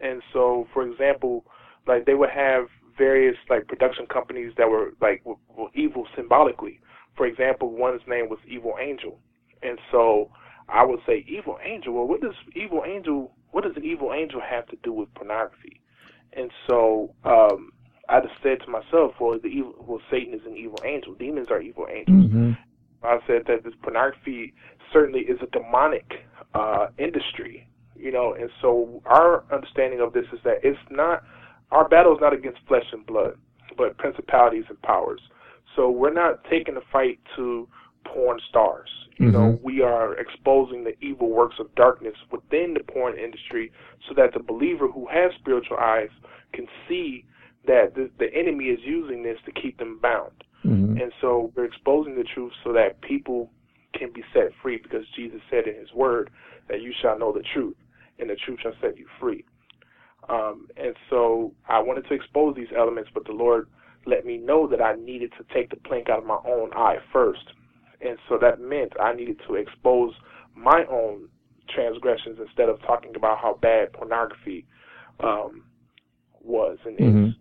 And 0.00 0.20
so, 0.32 0.66
for 0.74 0.86
example, 0.86 1.44
like 1.86 2.04
they 2.04 2.14
would 2.14 2.30
have 2.30 2.66
various 2.98 3.36
like 3.48 3.66
production 3.68 4.06
companies 4.06 4.52
that 4.56 4.68
were 4.68 4.92
like 5.00 5.24
were, 5.24 5.36
were 5.56 5.68
evil 5.74 6.06
symbolically. 6.14 6.80
For 7.16 7.26
example, 7.26 7.70
one's 7.70 8.02
name 8.06 8.28
was 8.28 8.38
Evil 8.46 8.74
Angel, 8.80 9.18
and 9.62 9.78
so 9.90 10.30
I 10.68 10.84
would 10.84 11.00
say 11.06 11.24
Evil 11.28 11.58
Angel. 11.64 11.94
Well, 11.94 12.06
what 12.06 12.20
does 12.20 12.34
Evil 12.54 12.82
Angel? 12.86 13.32
What 13.52 13.64
does 13.64 13.76
an 13.76 13.84
evil 13.84 14.12
angel 14.12 14.40
have 14.40 14.66
to 14.66 14.76
do 14.82 14.92
with 14.92 15.12
pornography? 15.14 15.80
And 16.34 16.50
so 16.66 17.14
um, 17.24 17.72
I 18.08 18.20
just 18.20 18.34
said 18.42 18.58
to 18.66 18.70
myself, 18.70 19.14
well, 19.18 19.38
the 19.42 19.48
evil, 19.48 19.74
well, 19.78 20.00
Satan 20.10 20.34
is 20.34 20.42
an 20.46 20.56
evil 20.56 20.78
angel. 20.84 21.14
Demons 21.14 21.48
are 21.50 21.62
evil 21.62 21.86
angels. 21.90 22.30
Mm-hmm. 22.30 22.52
I 23.02 23.18
said 23.26 23.42
that 23.46 23.64
this 23.64 23.72
pornography 23.82 24.52
certainly 24.92 25.20
is 25.20 25.38
a 25.42 25.46
demonic 25.46 26.26
uh, 26.54 26.88
industry, 26.98 27.66
you 27.96 28.12
know, 28.12 28.34
and 28.34 28.50
so 28.60 29.02
our 29.06 29.44
understanding 29.52 30.00
of 30.00 30.12
this 30.12 30.26
is 30.32 30.40
that 30.44 30.58
it's 30.62 30.78
not 30.90 31.22
our 31.70 31.88
battle 31.88 32.14
is 32.14 32.20
not 32.20 32.32
against 32.32 32.60
flesh 32.68 32.84
and 32.92 33.04
blood, 33.06 33.36
but 33.76 33.96
principalities 33.98 34.64
and 34.68 34.80
powers. 34.82 35.20
So 35.76 35.90
we're 35.90 36.12
not 36.12 36.42
taking 36.50 36.74
the 36.74 36.82
fight 36.90 37.20
to 37.36 37.68
porn 38.04 38.40
stars. 38.48 38.88
You 39.18 39.26
mm-hmm. 39.26 39.32
know, 39.32 39.60
we 39.62 39.82
are 39.82 40.16
exposing 40.18 40.84
the 40.84 40.94
evil 41.04 41.30
works 41.30 41.56
of 41.60 41.74
darkness 41.74 42.14
within 42.30 42.74
the 42.74 42.92
porn 42.92 43.18
industry 43.18 43.70
so 44.08 44.14
that 44.14 44.32
the 44.32 44.40
believer 44.40 44.88
who 44.88 45.06
has 45.06 45.32
spiritual 45.38 45.76
eyes 45.78 46.10
can 46.52 46.66
see 46.88 47.24
that 47.66 47.94
the, 47.94 48.10
the 48.18 48.32
enemy 48.34 48.66
is 48.66 48.78
using 48.84 49.22
this 49.22 49.38
to 49.44 49.52
keep 49.52 49.78
them 49.78 49.98
bound. 50.00 50.44
Mm-hmm. 50.64 51.00
And 51.00 51.12
so 51.20 51.52
we're 51.54 51.64
exposing 51.64 52.16
the 52.16 52.24
truth 52.24 52.52
so 52.64 52.72
that 52.72 53.00
people 53.02 53.50
can 53.94 54.12
be 54.12 54.22
set 54.32 54.50
free 54.62 54.78
because 54.82 55.04
Jesus 55.14 55.40
said 55.50 55.66
in 55.66 55.74
his 55.74 55.92
word 55.92 56.30
that 56.68 56.82
you 56.82 56.92
shall 57.00 57.18
know 57.18 57.32
the 57.32 57.44
truth 57.54 57.76
and 58.18 58.30
the 58.30 58.36
truth 58.36 58.60
shall 58.62 58.74
set 58.80 58.96
you 58.96 59.06
free. 59.20 59.44
Um, 60.28 60.68
and 60.76 60.94
so 61.08 61.54
I 61.68 61.78
wanted 61.80 62.06
to 62.08 62.14
expose 62.14 62.56
these 62.56 62.72
elements, 62.76 63.10
but 63.14 63.24
the 63.24 63.32
Lord 63.32 63.68
let 64.06 64.24
me 64.24 64.36
know 64.36 64.66
that 64.68 64.80
I 64.80 64.94
needed 64.94 65.32
to 65.38 65.54
take 65.54 65.70
the 65.70 65.76
plank 65.76 66.08
out 66.08 66.20
of 66.20 66.26
my 66.26 66.38
own 66.46 66.72
eye 66.74 66.98
first. 67.12 67.44
And 68.00 68.18
so 68.28 68.38
that 68.40 68.60
meant 68.60 68.92
I 69.00 69.12
needed 69.14 69.40
to 69.48 69.54
expose 69.54 70.14
my 70.54 70.84
own 70.90 71.28
transgressions 71.68 72.38
instead 72.40 72.68
of 72.68 72.80
talking 72.82 73.14
about 73.16 73.38
how 73.38 73.58
bad 73.60 73.92
pornography 73.92 74.66
um, 75.20 75.64
was 76.40 76.78
and 76.84 76.98
mm-hmm. 76.98 77.26
is. 77.26 77.34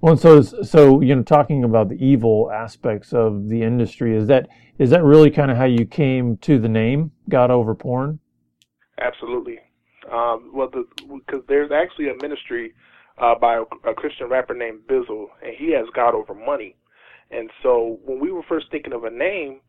Well, 0.00 0.16
so 0.16 0.42
so 0.42 1.00
you 1.00 1.14
know, 1.14 1.22
talking 1.22 1.62
about 1.62 1.88
the 1.88 2.04
evil 2.04 2.50
aspects 2.50 3.12
of 3.12 3.48
the 3.48 3.62
industry, 3.62 4.16
is 4.16 4.26
that 4.26 4.48
is 4.78 4.90
that 4.90 5.04
really 5.04 5.30
kind 5.30 5.50
of 5.50 5.56
how 5.56 5.64
you 5.64 5.86
came 5.86 6.36
to 6.38 6.58
the 6.58 6.68
name 6.68 7.12
God 7.28 7.50
Over 7.50 7.74
Porn? 7.74 8.18
Absolutely. 9.00 9.58
Um, 10.10 10.50
well, 10.52 10.68
because 10.68 11.42
there's 11.48 11.70
actually 11.70 12.08
a 12.08 12.14
ministry 12.20 12.74
uh, 13.18 13.34
by 13.34 13.56
a, 13.56 13.62
a 13.90 13.94
Christian 13.94 14.28
rapper 14.28 14.54
named 14.54 14.80
Bizzle, 14.88 15.26
and 15.42 15.54
he 15.56 15.72
has 15.72 15.86
God 15.94 16.14
over 16.14 16.34
money. 16.34 16.76
And 17.30 17.50
so 17.62 17.98
when 18.04 18.20
we 18.20 18.30
were 18.30 18.42
first 18.48 18.66
thinking 18.70 18.92
of 18.92 19.04
a 19.04 19.10
name, 19.10 19.60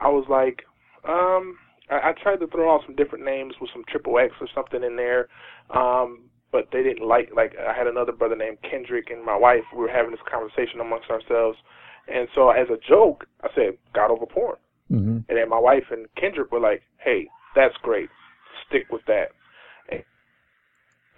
I 0.00 0.08
was 0.08 0.26
like, 0.28 0.62
um, 1.08 1.56
I, 1.90 2.10
I 2.10 2.12
tried 2.22 2.40
to 2.40 2.46
throw 2.48 2.74
out 2.74 2.82
some 2.86 2.96
different 2.96 3.24
names 3.24 3.54
with 3.60 3.70
some 3.72 3.84
triple 3.88 4.18
X 4.18 4.32
or 4.40 4.48
something 4.54 4.82
in 4.82 4.96
there, 4.96 5.28
um, 5.74 6.24
but 6.52 6.68
they 6.72 6.82
didn't 6.82 7.06
like. 7.06 7.30
Like 7.34 7.54
I 7.56 7.76
had 7.76 7.86
another 7.86 8.12
brother 8.12 8.36
named 8.36 8.58
Kendrick 8.68 9.10
and 9.10 9.24
my 9.24 9.36
wife. 9.36 9.64
We 9.72 9.82
were 9.82 9.90
having 9.90 10.10
this 10.10 10.20
conversation 10.30 10.80
amongst 10.80 11.10
ourselves, 11.10 11.58
and 12.08 12.28
so 12.34 12.50
as 12.50 12.68
a 12.70 12.78
joke, 12.88 13.26
I 13.42 13.48
said 13.54 13.78
God 13.94 14.10
over 14.10 14.26
porn. 14.26 14.56
Mm-hmm. 14.90 15.18
And 15.28 15.38
then 15.38 15.48
my 15.48 15.58
wife 15.58 15.84
and 15.90 16.06
Kendrick 16.16 16.52
were 16.52 16.60
like, 16.60 16.82
"Hey, 16.98 17.28
that's 17.54 17.74
great. 17.82 18.08
Stick 18.68 18.86
with 18.90 19.02
that." 19.06 19.30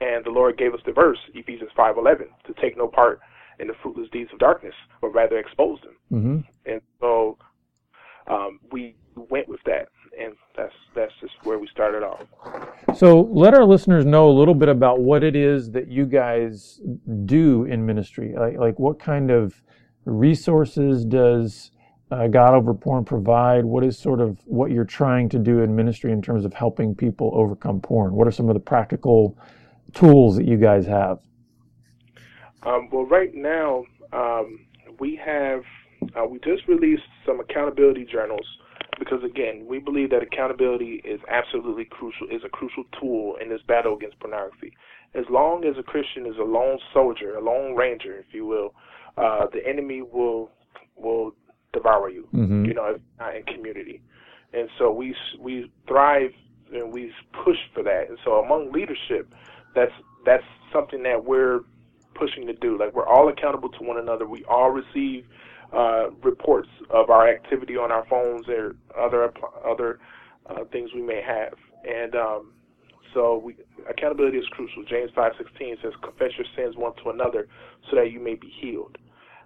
And 0.01 0.25
the 0.25 0.31
Lord 0.31 0.57
gave 0.57 0.75
us 0.75 0.81
the 0.87 0.93
verse, 0.93 1.19
Ephesians 1.35 1.71
5:11, 1.77 2.29
to 2.47 2.55
take 2.61 2.77
no 2.77 2.87
part 2.87 3.21
in 3.59 3.67
the 3.67 3.75
fruitless 3.83 4.09
deeds 4.11 4.31
of 4.33 4.39
darkness, 4.39 4.75
but 5.01 5.09
rather 5.09 5.39
expose 5.39 5.79
them. 5.81 5.97
Mm-hmm. 6.13 6.71
And 6.71 6.81
so 7.01 7.37
um, 8.29 8.61
we 8.71 8.95
went 9.17 9.49
with 9.49 9.61
that, 9.65 9.89
and 10.21 10.35
that's 10.57 10.75
that's 10.95 11.13
just 11.21 11.35
where 11.43 11.59
we 11.59 11.67
started 11.69 12.03
off. 12.03 12.25
So 12.97 13.23
let 13.33 13.55
our 13.55 13.65
listeners 13.65 14.05
know 14.05 14.29
a 14.29 14.35
little 14.37 14.55
bit 14.55 14.69
about 14.69 15.01
what 15.01 15.25
it 15.25 15.35
is 15.35 15.71
that 15.73 15.89
you 15.89 16.07
guys 16.07 16.81
do 17.25 17.65
in 17.65 17.85
ministry. 17.85 18.35
Like, 18.39 18.59
like 18.59 18.79
what 18.79 18.99
kind 18.99 19.31
of 19.31 19.61
resources 20.05 21.05
does 21.05 21.71
uh, 22.11 22.27
God 22.29 22.55
Over 22.55 22.75
Porn 22.75 23.05
provide? 23.05 23.65
What 23.65 23.85
is 23.85 23.99
sort 23.99 24.21
of 24.21 24.39
what 24.45 24.71
you're 24.71 24.85
trying 24.85 25.29
to 25.31 25.39
do 25.39 25.61
in 25.61 25.75
ministry 25.75 26.13
in 26.13 26.23
terms 26.23 26.45
of 26.45 26.53
helping 26.55 26.95
people 26.95 27.31
overcome 27.35 27.81
porn? 27.81 28.13
What 28.13 28.27
are 28.27 28.33
some 28.33 28.49
of 28.49 28.55
the 28.55 28.61
practical 28.61 29.37
tools 29.95 30.37
that 30.37 30.47
you 30.47 30.57
guys 30.57 30.87
have? 30.87 31.19
Um, 32.63 32.89
well, 32.91 33.05
right 33.05 33.35
now 33.35 33.85
um, 34.13 34.67
we 34.99 35.21
have 35.25 35.63
uh, 36.17 36.25
we 36.25 36.39
just 36.39 36.67
released 36.69 37.03
some 37.27 37.41
accountability 37.41 38.05
journals 38.05 38.47
because 38.99 39.23
again 39.25 39.67
we 39.69 39.79
believe 39.79 40.11
that 40.11 40.23
accountability 40.23 41.03
is 41.05 41.21
absolutely 41.29 41.85
crucial 41.85 42.27
is 42.29 42.43
a 42.45 42.49
crucial 42.49 42.85
tool 43.01 43.37
in 43.41 43.49
this 43.49 43.61
battle 43.67 43.97
against 43.97 44.19
pornography. 44.21 44.73
As 45.15 45.25
long 45.31 45.65
as 45.65 45.77
a 45.79 45.83
Christian 45.83 46.27
is 46.27 46.37
a 46.39 46.45
lone 46.45 46.79
soldier, 46.93 47.37
a 47.37 47.41
lone 47.41 47.75
ranger, 47.75 48.17
if 48.19 48.27
you 48.33 48.47
will, 48.47 48.75
uh, 49.17 49.47
the 49.53 49.67
enemy 49.67 50.03
will 50.03 50.51
will 50.97 51.35
devour 51.73 52.11
you. 52.11 52.29
Mm-hmm. 52.35 52.67
You 52.67 52.75
know, 52.75 52.99
not 53.19 53.37
in 53.37 53.45
community, 53.45 54.03
and 54.53 54.69
so 54.79 54.93
we 54.93 55.15
we 55.39 55.71
thrive 55.87 56.33
and 56.73 56.93
we 56.93 57.13
push 57.45 57.57
for 57.75 57.83
that. 57.83 58.09
And 58.09 58.19
so 58.25 58.33
among 58.45 58.73
leadership, 58.73 59.33
that's 59.75 59.93
that's 60.25 60.45
something 60.73 61.03
that 61.05 61.25
we're 61.25 61.61
pushing 62.15 62.47
to 62.47 62.53
do. 62.55 62.79
Like 62.79 62.95
we're 62.95 63.07
all 63.07 63.29
accountable 63.29 63.69
to 63.71 63.85
one 63.85 63.99
another. 63.99 64.27
We 64.27 64.45
all 64.45 64.71
receive 64.71 65.27
uh, 65.73 66.11
reports 66.23 66.69
of 66.91 67.11
our 67.11 67.29
activity 67.29 67.77
on 67.77 67.93
our 67.93 68.07
phones 68.09 68.49
or 68.49 68.77
other 68.99 69.33
other 69.67 69.99
uh, 70.47 70.65
things 70.73 70.91
we 70.95 71.03
may 71.03 71.23
have, 71.23 71.55
and 71.89 72.15
um, 72.15 72.53
so 73.15 73.39
we, 73.39 73.57
accountability 73.89 74.39
is 74.39 74.47
crucial. 74.51 74.85
James 74.85 75.11
five 75.15 75.33
sixteen 75.39 75.77
says, 75.83 75.93
"Confess 76.03 76.33
your 76.37 76.47
sins 76.57 76.77
one 76.77 76.95
to 77.03 77.11
another, 77.11 77.49
so 77.91 77.97
that 77.97 78.11
you 78.11 78.21
may 78.21 78.35
be 78.35 78.53
healed." 78.61 78.99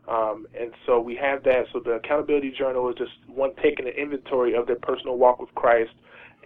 Um, 0.09 0.47
and 0.59 0.73
so 0.85 1.01
we 1.01 1.15
have 1.17 1.45
that. 1.45 1.67
So 1.73 1.81
the 1.81 1.93
accountability 1.93 2.51
journal 2.51 2.89
is 2.89 2.97
just 2.97 3.13
one 3.29 3.53
taking 3.63 3.87
an 3.87 3.93
inventory 3.93 4.55
of 4.55 4.67
their 4.67 4.77
personal 4.77 5.17
walk 5.17 5.39
with 5.39 5.55
Christ 5.55 5.93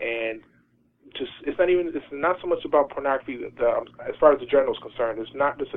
and 0.01 0.43
just 1.17 1.31
it's 1.47 1.59
not 1.59 1.71
even 1.71 1.89
it's 1.89 2.05
not 2.13 2.37
so 2.41 2.47
much 2.47 2.65
about 2.65 2.91
pornography. 2.91 3.39
The, 3.59 3.67
um, 3.67 3.85
as 4.07 4.15
far 4.21 4.33
as 4.33 4.41
the 4.41 4.47
journal 4.47 4.73
is 4.73 4.81
concerned, 4.81 5.19
it's 5.19 5.31
not 5.35 5.59
just 5.59 5.71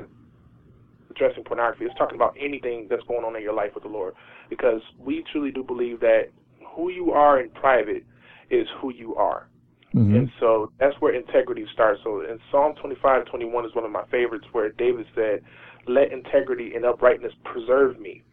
addressing 1.10 1.44
pornography. 1.44 1.86
It's 1.86 1.98
talking 1.98 2.16
about 2.16 2.36
anything 2.40 2.88
that's 2.90 3.04
going 3.04 3.26
on 3.26 3.36
in 3.36 3.42
your 3.42 3.54
life 3.54 3.72
with 3.74 3.84
the 3.84 3.90
Lord, 3.90 4.14
because 4.50 4.82
we 4.98 5.24
truly 5.32 5.52
do 5.52 5.64
believe 5.64 6.00
that 6.02 6.30
who 6.76 6.90
you 6.90 7.12
are 7.12 7.40
in 7.40 7.50
private 7.50 8.04
is 8.50 8.68
who 8.82 8.94
you 8.94 9.16
are. 9.16 9.48
Mm-hmm. 9.96 10.16
And 10.16 10.30
so 10.40 10.72
that's 10.80 10.96
where 11.00 11.16
integrity 11.16 11.66
starts. 11.74 12.00
So 12.04 12.22
in 12.22 12.40
Psalm 12.52 12.76
25, 12.80 13.26
21 13.26 13.66
is 13.66 13.76
one 13.76 13.86
of 13.86 13.92
my 13.92 14.06
favorites 14.12 14.46
where 14.52 14.70
David 14.70 15.06
said, 15.16 15.42
Let 15.88 16.12
integrity 16.12 16.74
and 16.76 16.86
uprightness 16.86 17.34
preserve 17.44 18.00
me, 18.00 18.24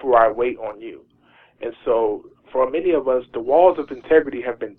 for 0.00 0.16
I 0.16 0.30
wait 0.30 0.56
on 0.58 0.80
you. 0.80 1.04
And 1.60 1.72
so 1.84 2.26
for 2.52 2.70
many 2.70 2.92
of 2.92 3.08
us, 3.08 3.24
the 3.32 3.40
walls 3.40 3.78
of 3.78 3.90
integrity 3.90 4.40
have 4.42 4.58
been 4.58 4.76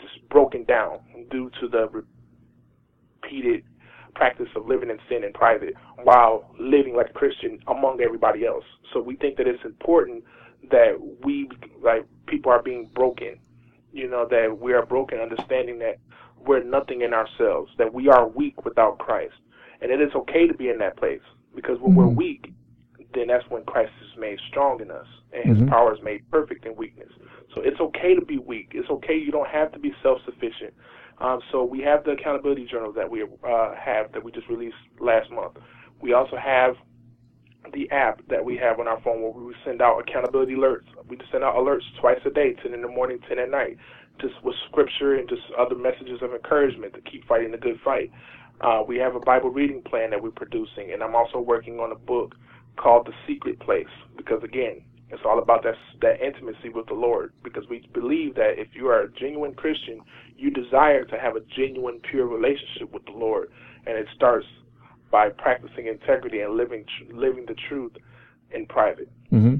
just 0.00 0.28
broken 0.28 0.64
down 0.64 1.00
due 1.30 1.50
to 1.60 1.68
the 1.68 1.88
repeated 3.22 3.64
practice 4.14 4.48
of 4.56 4.66
living 4.66 4.90
in 4.90 4.98
sin 5.08 5.24
in 5.24 5.32
private 5.32 5.74
while 6.02 6.50
living 6.58 6.96
like 6.96 7.10
a 7.10 7.12
Christian 7.12 7.58
among 7.68 8.00
everybody 8.00 8.44
else. 8.44 8.64
So 8.92 9.00
we 9.00 9.16
think 9.16 9.36
that 9.36 9.46
it's 9.46 9.64
important 9.64 10.24
that 10.70 10.98
we, 11.24 11.48
like, 11.82 12.04
people 12.26 12.50
are 12.50 12.62
being 12.62 12.90
broken. 12.94 13.38
You 13.92 14.08
know, 14.08 14.26
that 14.30 14.58
we 14.60 14.74
are 14.74 14.84
broken, 14.84 15.18
understanding 15.18 15.78
that 15.78 15.98
we're 16.38 16.62
nothing 16.62 17.02
in 17.02 17.14
ourselves, 17.14 17.70
that 17.78 17.92
we 17.92 18.08
are 18.08 18.28
weak 18.28 18.64
without 18.64 18.98
Christ. 18.98 19.34
And 19.80 19.90
it 19.90 20.00
is 20.00 20.14
okay 20.14 20.46
to 20.46 20.54
be 20.54 20.68
in 20.68 20.78
that 20.78 20.96
place 20.96 21.22
because 21.54 21.78
when 21.80 21.92
mm-hmm. 21.92 22.00
we're 22.00 22.08
weak, 22.08 22.52
then 23.14 23.28
that's 23.28 23.48
when 23.48 23.64
Christ 23.64 23.92
is 24.02 24.18
made 24.18 24.38
strong 24.48 24.80
in 24.80 24.90
us 24.90 25.06
and 25.32 25.44
his 25.44 25.58
mm-hmm. 25.58 25.68
power 25.68 25.94
is 25.94 26.02
made 26.02 26.28
perfect 26.30 26.66
in 26.66 26.76
weakness. 26.76 27.08
So 27.58 27.64
it's 27.64 27.80
okay 27.80 28.14
to 28.14 28.24
be 28.24 28.38
weak. 28.38 28.70
It's 28.72 28.88
okay. 28.88 29.14
You 29.14 29.32
don't 29.32 29.48
have 29.48 29.72
to 29.72 29.78
be 29.78 29.92
self 30.02 30.18
sufficient. 30.24 30.74
Um, 31.20 31.40
so 31.50 31.64
we 31.64 31.80
have 31.80 32.04
the 32.04 32.12
accountability 32.12 32.66
journal 32.70 32.92
that 32.92 33.10
we 33.10 33.22
uh, 33.22 33.74
have 33.74 34.12
that 34.12 34.22
we 34.22 34.30
just 34.30 34.48
released 34.48 34.76
last 35.00 35.30
month. 35.32 35.54
We 36.00 36.12
also 36.12 36.36
have 36.36 36.74
the 37.72 37.90
app 37.90 38.20
that 38.28 38.44
we 38.44 38.56
have 38.56 38.78
on 38.78 38.86
our 38.86 39.00
phone 39.00 39.22
where 39.22 39.32
we 39.32 39.54
send 39.64 39.82
out 39.82 39.98
accountability 39.98 40.54
alerts. 40.54 40.86
We 41.08 41.16
just 41.16 41.32
send 41.32 41.42
out 41.42 41.56
alerts 41.56 41.82
twice 42.00 42.20
a 42.24 42.30
day, 42.30 42.54
10 42.62 42.72
in 42.72 42.80
the 42.80 42.88
morning, 42.88 43.18
10 43.28 43.40
at 43.40 43.50
night, 43.50 43.76
just 44.20 44.34
with 44.44 44.54
scripture 44.70 45.16
and 45.16 45.28
just 45.28 45.42
other 45.58 45.74
messages 45.74 46.22
of 46.22 46.32
encouragement 46.32 46.94
to 46.94 47.00
keep 47.00 47.26
fighting 47.26 47.50
the 47.50 47.58
good 47.58 47.80
fight. 47.84 48.12
Uh, 48.60 48.82
we 48.86 48.96
have 48.96 49.16
a 49.16 49.20
Bible 49.20 49.50
reading 49.50 49.82
plan 49.82 50.10
that 50.10 50.22
we're 50.22 50.30
producing, 50.30 50.92
and 50.92 51.02
I'm 51.02 51.16
also 51.16 51.40
working 51.40 51.80
on 51.80 51.90
a 51.90 51.96
book 51.96 52.36
called 52.76 53.06
the 53.06 53.12
secret 53.26 53.58
place 53.58 53.90
because 54.16 54.42
again, 54.44 54.82
it's 55.10 55.22
all 55.24 55.38
about 55.38 55.62
that 55.62 55.74
that 56.02 56.20
intimacy 56.20 56.68
with 56.68 56.86
the 56.86 56.94
Lord 56.94 57.32
because 57.42 57.64
we 57.68 57.88
believe 57.92 58.34
that 58.34 58.58
if 58.58 58.68
you 58.74 58.88
are 58.88 59.02
a 59.02 59.12
genuine 59.12 59.54
Christian, 59.54 60.00
you 60.36 60.50
desire 60.50 61.04
to 61.04 61.18
have 61.18 61.36
a 61.36 61.40
genuine, 61.56 62.00
pure 62.10 62.26
relationship 62.26 62.92
with 62.92 63.04
the 63.06 63.12
Lord, 63.12 63.50
and 63.86 63.96
it 63.96 64.06
starts 64.14 64.46
by 65.10 65.30
practicing 65.30 65.86
integrity 65.86 66.40
and 66.40 66.56
living 66.56 66.84
living 67.10 67.46
the 67.46 67.56
truth 67.68 67.92
in 68.50 68.66
private. 68.66 69.10
Mm-hmm. 69.32 69.56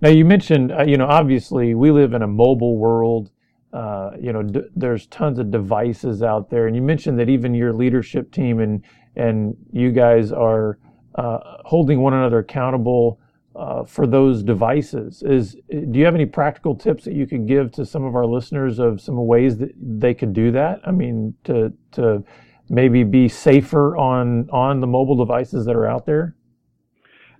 Now 0.00 0.08
you 0.08 0.24
mentioned, 0.24 0.72
uh, 0.72 0.82
you 0.82 0.96
know, 0.96 1.06
obviously 1.06 1.74
we 1.74 1.90
live 1.90 2.12
in 2.12 2.22
a 2.22 2.28
mobile 2.28 2.76
world. 2.76 3.30
Uh, 3.72 4.10
you 4.20 4.32
know, 4.32 4.42
d- 4.42 4.68
there's 4.74 5.06
tons 5.06 5.38
of 5.38 5.50
devices 5.50 6.22
out 6.22 6.50
there, 6.50 6.66
and 6.66 6.74
you 6.74 6.82
mentioned 6.82 7.18
that 7.18 7.28
even 7.28 7.54
your 7.54 7.72
leadership 7.72 8.32
team 8.32 8.60
and 8.60 8.84
and 9.16 9.56
you 9.72 9.92
guys 9.92 10.32
are 10.32 10.78
uh, 11.14 11.38
holding 11.64 12.00
one 12.00 12.12
another 12.12 12.38
accountable 12.38 13.20
uh, 13.60 13.84
for 13.84 14.06
those 14.06 14.42
devices. 14.42 15.22
Is 15.22 15.54
do 15.68 15.98
you 15.98 16.04
have 16.06 16.14
any 16.14 16.24
practical 16.24 16.74
tips 16.74 17.04
that 17.04 17.12
you 17.12 17.26
could 17.26 17.46
give 17.46 17.70
to 17.72 17.84
some 17.84 18.04
of 18.04 18.16
our 18.16 18.24
listeners 18.24 18.78
of 18.78 19.00
some 19.02 19.16
ways 19.26 19.58
that 19.58 19.72
they 19.78 20.14
could 20.14 20.32
do 20.32 20.50
that? 20.52 20.80
I 20.86 20.92
mean, 20.92 21.34
to 21.44 21.70
to 21.92 22.24
maybe 22.70 23.04
be 23.04 23.28
safer 23.28 23.96
on 23.98 24.48
on 24.50 24.80
the 24.80 24.86
mobile 24.86 25.16
devices 25.16 25.66
that 25.66 25.76
are 25.76 25.86
out 25.86 26.06
there. 26.06 26.34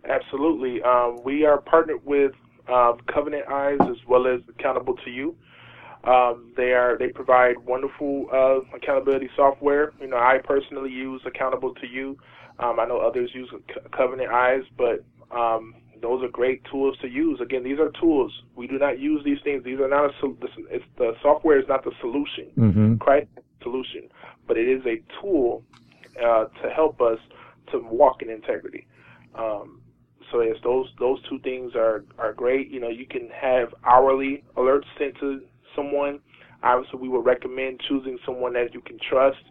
Absolutely, 0.09 0.83
um, 0.83 1.21
we 1.25 1.47
are 1.47 1.59
partnered 1.59 2.05
with 2.05 2.33
um, 2.69 2.99
Covenant 3.13 3.47
Eyes 3.49 3.79
as 3.83 3.97
well 4.07 4.27
as 4.27 4.41
Accountable 4.49 4.97
to 5.05 5.11
You. 5.11 5.37
Um, 6.05 6.53
they 6.57 6.73
are 6.73 6.99
they 6.99 7.09
provide 7.09 7.59
wonderful 7.65 8.27
uh, 8.31 8.77
accountability 8.77 9.31
software. 9.37 9.93
You 10.01 10.09
know, 10.09 10.19
I 10.19 10.39
personally 10.45 10.91
use 10.91 11.23
Accountable 11.25 11.75
to 11.77 11.87
You. 11.87 12.19
Um, 12.59 12.79
I 12.79 12.85
know 12.85 12.99
others 12.99 13.31
use 13.33 13.49
Covenant 13.97 14.31
Eyes, 14.31 14.65
but 14.77 15.03
um, 15.31 15.75
those 16.03 16.23
are 16.23 16.29
great 16.29 16.63
tools 16.71 16.97
to 17.03 17.09
use. 17.09 17.41
Again, 17.41 17.63
these 17.63 17.79
are 17.79 17.91
tools. 18.01 18.33
We 18.57 18.67
do 18.67 18.79
not 18.79 18.99
use 18.99 19.23
these 19.25 19.39
things. 19.45 19.65
These 19.65 19.81
are 19.81 19.89
not 19.89 20.11
a 20.11 20.11
it's 20.71 20.85
the 20.97 21.13
software 21.23 21.59
is 21.59 21.67
not 21.69 21.85
the 21.85 21.93
solution. 22.01 22.51
Mm-hmm. 22.57 22.97
Christ 22.97 23.29
solution, 23.63 24.09
but 24.47 24.57
it 24.57 24.69
is 24.69 24.85
a 24.87 25.03
tool 25.21 25.65
uh, 26.23 26.47
to 26.63 26.71
help 26.75 27.01
us 27.01 27.19
to 27.73 27.79
walk 27.79 28.23
in 28.23 28.31
integrity. 28.31 28.87
Um, 29.35 29.81
so 30.31 30.41
yes, 30.43 30.57
those 30.63 30.89
those 30.99 31.21
two 31.29 31.39
things 31.41 31.75
are 31.75 32.05
are 32.19 32.33
great. 32.33 32.71
You 32.71 32.81
know, 32.81 32.89
you 32.89 33.07
can 33.07 33.29
have 33.31 33.75
hourly 33.85 34.45
alerts 34.57 34.85
sent 34.99 35.19
to 35.21 35.43
someone. 35.75 36.21
Obviously, 36.63 37.01
we 37.01 37.09
would 37.09 37.25
recommend 37.25 37.81
choosing 37.89 38.19
someone 38.25 38.53
that 38.53 38.75
you 38.75 38.81
can 38.81 38.99
trust, 39.09 39.43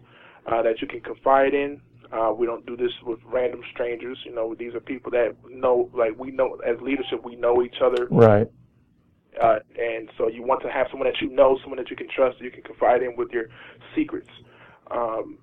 uh, 0.45 0.61
that 0.61 0.81
you 0.81 0.87
can 0.87 1.01
confide 1.01 1.53
in. 1.53 1.81
Uh, 2.11 2.33
we 2.35 2.47
don't 2.47 2.65
do 2.65 2.75
this 2.75 2.91
with 3.03 3.19
random 3.25 3.61
strangers. 3.71 4.17
You 4.25 4.33
know, 4.33 4.55
these 4.55 4.73
are 4.73 4.79
people 4.79 5.11
that 5.11 5.35
know, 5.47 5.89
like 5.93 6.17
we 6.17 6.31
know 6.31 6.59
as 6.65 6.79
leadership, 6.81 7.23
we 7.23 7.35
know 7.35 7.61
each 7.61 7.81
other. 7.83 8.07
Right. 8.09 8.47
Uh, 9.39 9.59
and 9.79 10.09
so 10.17 10.27
you 10.27 10.41
want 10.41 10.61
to 10.63 10.71
have 10.71 10.87
someone 10.89 11.07
that 11.07 11.21
you 11.21 11.29
know, 11.29 11.57
someone 11.61 11.77
that 11.77 11.89
you 11.89 11.95
can 11.95 12.09
trust, 12.09 12.41
you 12.41 12.49
can 12.49 12.63
confide 12.63 13.03
in 13.03 13.15
with 13.15 13.29
your 13.31 13.45
secrets. 13.95 14.29
Um, 14.89 15.37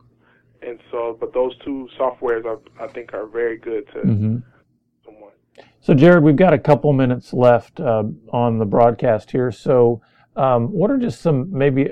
and 0.63 0.81
so, 0.91 1.17
but 1.21 1.33
those 1.33 1.57
two 1.65 1.89
softwares, 1.99 2.45
are, 2.45 2.59
I 2.81 2.89
think, 2.89 3.15
are 3.15 3.27
very 3.27 3.59
good 3.59 3.87
to 3.89 3.99
mm-hmm. 3.99 4.37
someone. 5.05 5.33
So, 5.81 5.95
Jarrod, 5.95 6.23
we've 6.23 6.37
got 6.37 6.53
a 6.53 6.59
couple 6.59 6.93
minutes 6.93 7.33
left 7.33 7.79
uh, 7.79 8.05
on 8.33 8.59
the 8.59 8.65
broadcast 8.65 9.31
here. 9.31 9.53
So, 9.53 10.01
um, 10.37 10.68
what 10.68 10.90
are 10.90 10.99
just 10.99 11.20
some 11.20 11.51
maybe 11.51 11.88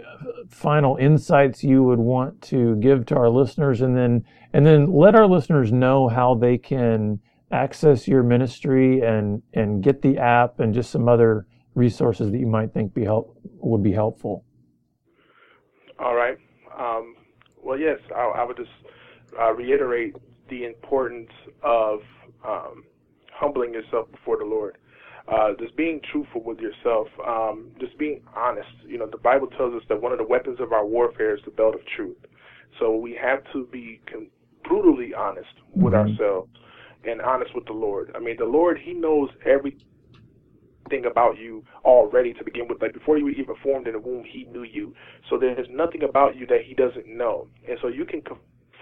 final 0.49 0.97
insights 0.97 1.65
you 1.65 1.83
would 1.83 1.99
want 1.99 2.41
to 2.43 2.77
give 2.77 3.07
to 3.07 3.17
our 3.17 3.31
listeners, 3.31 3.81
and 3.81 3.97
then 3.97 4.25
and 4.53 4.67
then 4.67 4.93
let 4.93 5.15
our 5.15 5.27
listeners 5.27 5.73
know 5.73 6.09
how 6.09 6.35
they 6.35 6.59
can 6.59 7.21
access 7.51 8.07
your 8.07 8.23
ministry 8.23 9.01
and 9.01 9.43
and 9.55 9.83
get 9.83 10.03
the 10.03 10.19
app 10.19 10.61
and 10.61 10.75
just 10.75 10.91
some 10.91 11.09
other 11.09 11.47
resources 11.75 12.31
that 12.31 12.39
you 12.39 12.47
might 12.47 12.73
think 12.73 12.93
be 12.95 13.05
help 13.05 13.37
would 13.43 13.83
be 13.83 13.93
helpful. 13.93 14.45
All 15.99 16.15
right. 16.15 16.37
Um, 16.79 17.17
well, 17.63 17.79
yes, 17.79 17.99
I, 18.15 18.21
I 18.21 18.45
would 18.45 18.57
just 18.57 18.71
uh, 19.41 19.53
reiterate 19.53 20.17
the 20.51 20.65
importance 20.65 21.31
of 21.63 22.01
um, 22.47 22.85
humbling 23.33 23.73
yourself 23.73 24.11
before 24.11 24.37
the 24.39 24.45
Lord 24.45 24.77
uh, 25.27 25.51
just 25.59 25.77
being 25.77 26.01
truthful 26.13 26.43
with 26.43 26.59
yourself, 26.59 27.09
um, 27.27 27.71
just 27.81 27.97
being 27.99 28.21
honest. 28.37 28.69
You 28.87 28.99
know, 28.99 29.09
the 29.11 29.19
Bible 29.19 29.47
tells 29.47 29.75
us 29.75 29.83
that 29.89 30.01
one 30.01 30.13
of 30.13 30.19
the 30.19 30.25
weapons 30.25 30.59
of 30.61 30.73
our 30.73 30.85
warfare 30.85 31.35
is 31.35 31.41
the 31.45 31.51
belt 31.51 31.75
of 31.75 31.81
truth. 31.97 32.17
So 32.79 32.97
we 32.97 33.17
have 33.21 33.41
to 33.53 33.67
be 33.73 34.01
con- 34.11 34.29
brutally 34.65 35.15
honest 35.15 35.49
with 35.75 35.95
mm-hmm. 35.95 36.11
ourselves 36.11 36.51
and 37.05 37.21
honest 37.21 37.55
with 37.55 37.67
the 37.67 37.73
Lord. 37.73 38.13
I 38.15 38.19
mean, 38.19 38.37
the 38.39 38.45
Lord, 38.45 38.79
He 38.83 38.93
knows 38.93 39.31
everything 39.47 41.07
about 41.11 41.39
you 41.39 41.65
already 41.85 42.35
to 42.35 42.45
begin 42.45 42.67
with. 42.69 42.83
Like 42.83 42.93
before 42.93 43.17
you 43.17 43.25
were 43.25 43.31
even 43.31 43.55
formed 43.63 43.87
in 43.87 43.95
the 43.95 44.01
womb, 44.01 44.25
He 44.25 44.45
knew 44.45 44.65
you. 44.65 44.95
So 45.31 45.39
there's 45.39 45.69
nothing 45.71 46.03
about 46.03 46.37
you 46.37 46.47
that 46.47 46.63
He 46.67 46.75
doesn't 46.75 47.07
know. 47.07 47.49
And 47.69 47.79
so 47.81 47.89
you 47.89 48.05
can 48.05 48.23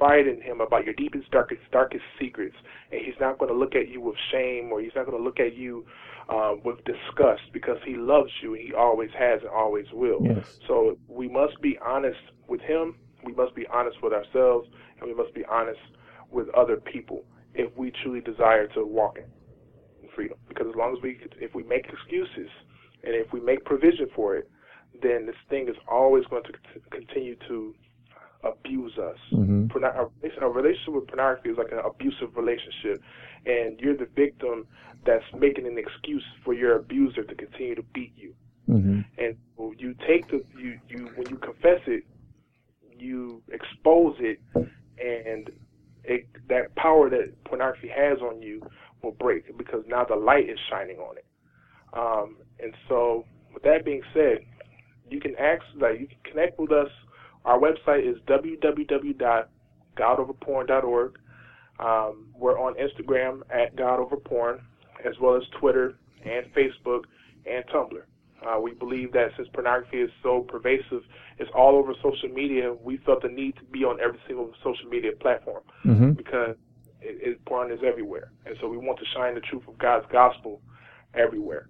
confide 0.03 0.27
in 0.27 0.41
Him 0.41 0.61
about 0.61 0.85
your 0.85 0.95
deepest, 0.95 1.31
darkest, 1.31 1.61
darkest 1.71 2.05
secrets, 2.21 2.57
and 2.91 3.01
He's 3.05 3.15
not 3.21 3.39
going 3.39 3.51
to 3.51 3.59
look 3.59 3.75
at 3.75 3.89
you 3.89 4.01
with 4.01 4.17
shame, 4.31 4.71
or 4.73 4.81
He's 4.81 4.93
not 4.95 5.07
going 5.07 5.17
to 5.17 5.23
look 5.23 5.41
at 5.41 5.55
you 5.55 5.85
um, 6.29 6.61
with 6.65 6.79
disgust 6.85 7.43
because 7.53 7.79
He 7.85 7.95
loves 7.97 8.31
you. 8.43 8.55
And 8.55 8.63
he 8.65 8.75
always 8.75 9.11
has 9.19 9.41
and 9.41 9.51
always 9.51 9.87
will. 9.93 10.21
Yes. 10.23 10.59
So 10.67 10.99
we 11.09 11.29
must 11.29 11.61
be 11.61 11.79
honest 11.85 12.21
with 12.49 12.61
Him. 12.61 12.97
We 13.25 13.33
must 13.33 13.55
be 13.55 13.67
honest 13.73 14.03
with 14.03 14.13
ourselves, 14.13 14.69
and 14.99 15.09
we 15.09 15.15
must 15.15 15.35
be 15.35 15.45
honest 15.45 15.81
with 16.31 16.49
other 16.55 16.77
people 16.77 17.25
if 17.55 17.77
we 17.77 17.93
truly 18.03 18.21
desire 18.21 18.67
to 18.69 18.85
walk 18.85 19.19
in 19.19 20.09
freedom. 20.15 20.39
Because 20.49 20.67
as 20.69 20.75
long 20.75 20.97
as 20.97 21.03
we, 21.03 21.21
if 21.39 21.55
we 21.55 21.63
make 21.63 21.87
excuses 21.87 22.51
and 23.05 23.15
if 23.15 23.33
we 23.33 23.41
make 23.41 23.65
provision 23.65 24.07
for 24.15 24.37
it, 24.37 24.51
then 25.03 25.27
this 25.27 25.37
thing 25.49 25.69
is 25.69 25.77
always 25.89 26.25
going 26.27 26.43
to 26.45 26.53
continue 26.91 27.37
to 27.49 27.75
abuse 28.43 28.99
us. 28.99 29.19
Mm-hmm. 29.33 29.69
A 30.43 30.49
relationship 30.49 30.95
with 30.95 31.07
pornography 31.09 31.51
is 31.51 31.59
like 31.59 31.73
an 31.73 31.79
abusive 31.79 32.37
relationship, 32.37 33.03
and 33.47 33.79
you're 33.81 33.97
the 33.97 34.09
victim 34.17 34.67
that's 35.05 35.25
making 35.39 35.67
an 35.67 35.79
excuse 35.79 36.25
for 36.45 36.55
your 36.55 36.77
abuser 36.77 37.25
to 37.25 37.35
continue 37.35 37.75
to 37.75 37.83
beat 37.95 38.13
you. 38.17 38.35
Mm-hmm. 38.69 39.01
And 39.19 39.37
you 39.79 39.95
take 40.07 40.29
the 40.29 40.43
you 40.57 40.79
you 40.89 41.11
when 41.17 41.29
you 41.29 41.37
confess 41.37 41.81
it, 41.87 42.05
you 42.99 43.43
expose 43.49 44.17
it, 44.21 44.41
and 44.55 45.51
it, 46.05 46.27
that 46.49 46.75
power 46.77 47.09
that 47.11 47.33
pornography 47.45 47.89
has 47.89 48.19
on 48.19 48.43
you 48.43 48.63
will 49.03 49.13
break 49.13 49.57
because 49.57 49.85
now 49.87 50.05
the 50.05 50.17
light 50.17 50.49
is 50.49 50.59
shining 50.71 50.99
on 50.99 51.17
it. 51.17 51.27
Um, 51.93 52.37
and 52.61 52.75
so, 52.89 53.25
with 53.53 53.63
that 53.65 53.85
being 53.85 54.03
said, 54.15 54.39
you 55.11 55.21
can 55.21 55.37
ask, 55.39 55.63
like, 55.77 56.01
you 56.01 56.07
can 56.07 56.33
connect 56.33 56.59
with 56.59 56.73
us. 56.73 56.89
Our 57.45 57.59
website 57.59 58.09
is 58.09 58.17
www.godoverporn.org. 58.27 61.19
Um, 61.79 62.29
we're 62.35 62.61
on 62.61 62.75
Instagram 62.75 63.43
at 63.51 63.75
godoverporn 63.77 64.61
as 65.05 65.19
well 65.21 65.37
as 65.37 65.43
Twitter 65.59 65.99
and 66.25 66.47
Facebook 66.55 67.03
and 67.47 67.65
Tumblr. 67.67 68.03
Uh, 68.47 68.61
we 68.61 68.75
believe 68.75 69.13
that 69.13 69.29
since 69.37 69.49
pornography 69.53 70.01
is 70.01 70.11
so 70.23 70.41
pervasive, 70.41 71.03
it's 71.39 71.51
all 71.55 71.77
over 71.77 71.95
social 72.03 72.29
media. 72.29 72.75
We 72.83 72.97
felt 72.99 73.23
the 73.23 73.29
need 73.29 73.57
to 73.57 73.65
be 73.65 73.85
on 73.85 74.01
every 74.01 74.19
single 74.27 74.53
social 74.65 74.89
media 74.89 75.13
platform 75.21 75.63
mm-hmm. 75.85 76.13
because 76.13 76.57
it, 77.01 77.29
it, 77.29 77.45
porn 77.45 77.71
is 77.71 77.81
everywhere, 77.85 78.33
and 78.47 78.57
so 78.61 78.69
we 78.69 78.77
want 78.77 78.99
to 78.99 79.05
shine 79.15 79.35
the 79.35 79.41
truth 79.41 79.63
of 79.69 79.79
God's 79.79 80.07
gospel 80.11 80.61
everywhere. 81.15 81.69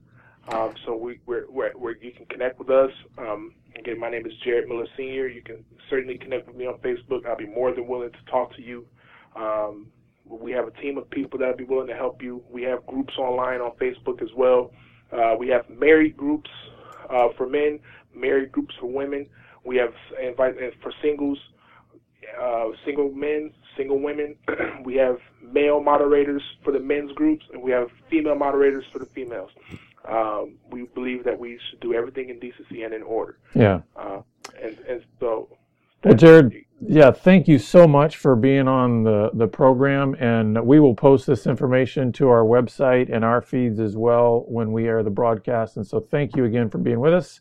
Um, 0.48 0.74
so 0.84 0.96
we, 0.96 1.20
we're, 1.26 1.44
we're, 1.48 1.72
we're, 1.76 1.96
you 1.98 2.12
can 2.12 2.26
connect 2.26 2.58
with 2.58 2.70
us. 2.70 2.90
Um, 3.18 3.54
again, 3.78 3.98
my 3.98 4.10
name 4.10 4.26
is 4.26 4.32
Jarrod 4.44 4.68
Miller 4.68 4.86
Senior. 4.96 5.28
You 5.28 5.42
can 5.42 5.64
certainly 5.88 6.18
connect 6.18 6.46
with 6.46 6.56
me 6.56 6.66
on 6.66 6.78
Facebook. 6.78 7.26
I'll 7.26 7.36
be 7.36 7.46
more 7.46 7.74
than 7.74 7.86
willing 7.86 8.10
to 8.10 8.30
talk 8.30 8.54
to 8.56 8.62
you. 8.62 8.86
Um, 9.36 9.88
we 10.26 10.52
have 10.52 10.66
a 10.66 10.70
team 10.72 10.98
of 10.98 11.08
people 11.10 11.38
that'll 11.38 11.56
be 11.56 11.64
willing 11.64 11.88
to 11.88 11.94
help 11.94 12.22
you. 12.22 12.42
We 12.50 12.62
have 12.62 12.86
groups 12.86 13.14
online 13.18 13.60
on 13.60 13.72
Facebook 13.72 14.22
as 14.22 14.30
well. 14.36 14.72
Uh, 15.12 15.34
we 15.38 15.48
have 15.48 15.68
married 15.68 16.16
groups 16.16 16.50
uh, 17.10 17.28
for 17.36 17.48
men, 17.48 17.80
married 18.14 18.52
groups 18.52 18.74
for 18.80 18.86
women. 18.86 19.26
We 19.64 19.76
have 19.76 19.92
invite 20.22 20.54
for 20.82 20.92
singles, 21.02 21.38
uh, 22.40 22.68
single 22.84 23.12
men, 23.12 23.52
single 23.76 24.00
women. 24.00 24.36
we 24.84 24.94
have 24.96 25.18
male 25.42 25.82
moderators 25.82 26.42
for 26.64 26.72
the 26.72 26.80
men's 26.80 27.12
groups, 27.12 27.44
and 27.52 27.62
we 27.62 27.70
have 27.70 27.88
female 28.10 28.34
moderators 28.34 28.84
for 28.92 28.98
the 28.98 29.06
females. 29.06 29.50
Um, 30.08 30.56
we 30.70 30.84
believe 30.94 31.24
that 31.24 31.38
we 31.38 31.58
should 31.70 31.80
do 31.80 31.94
everything 31.94 32.28
in 32.28 32.38
decency 32.38 32.82
and 32.82 32.92
in 32.92 33.02
order. 33.02 33.38
Yeah. 33.54 33.82
Uh, 33.96 34.22
and 34.60 34.78
and 34.88 35.04
so. 35.20 35.48
Well, 36.04 36.14
Jarrod, 36.14 36.64
yeah, 36.84 37.12
thank 37.12 37.46
you 37.46 37.58
so 37.58 37.86
much 37.86 38.16
for 38.16 38.34
being 38.34 38.66
on 38.66 39.04
the, 39.04 39.30
the 39.34 39.46
program. 39.46 40.16
And 40.18 40.66
we 40.66 40.80
will 40.80 40.94
post 40.94 41.26
this 41.26 41.46
information 41.46 42.10
to 42.14 42.28
our 42.28 42.42
website 42.42 43.12
and 43.14 43.24
our 43.24 43.40
feeds 43.40 43.78
as 43.78 43.96
well 43.96 44.44
when 44.48 44.72
we 44.72 44.88
air 44.88 45.02
the 45.04 45.10
broadcast. 45.10 45.76
And 45.76 45.86
so 45.86 46.00
thank 46.00 46.34
you 46.36 46.44
again 46.44 46.68
for 46.70 46.78
being 46.78 46.98
with 46.98 47.14
us. 47.14 47.40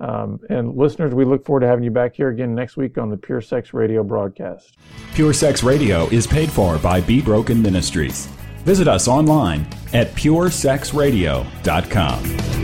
Um, 0.00 0.40
and 0.48 0.78
listeners, 0.78 1.14
we 1.14 1.26
look 1.26 1.44
forward 1.44 1.60
to 1.60 1.66
having 1.66 1.84
you 1.84 1.90
back 1.90 2.16
here 2.16 2.30
again 2.30 2.54
next 2.54 2.78
week 2.78 2.96
on 2.96 3.10
the 3.10 3.18
Pure 3.18 3.42
Sex 3.42 3.74
Radio 3.74 4.02
broadcast. 4.02 4.78
Pure 5.12 5.34
Sex 5.34 5.62
Radio 5.62 6.06
is 6.06 6.26
paid 6.26 6.50
for 6.50 6.78
by 6.78 7.02
Be 7.02 7.20
Broken 7.20 7.60
Ministries. 7.60 8.28
Visit 8.64 8.88
us 8.88 9.08
online 9.08 9.66
at 9.92 10.14
puresexradio.com. 10.14 12.59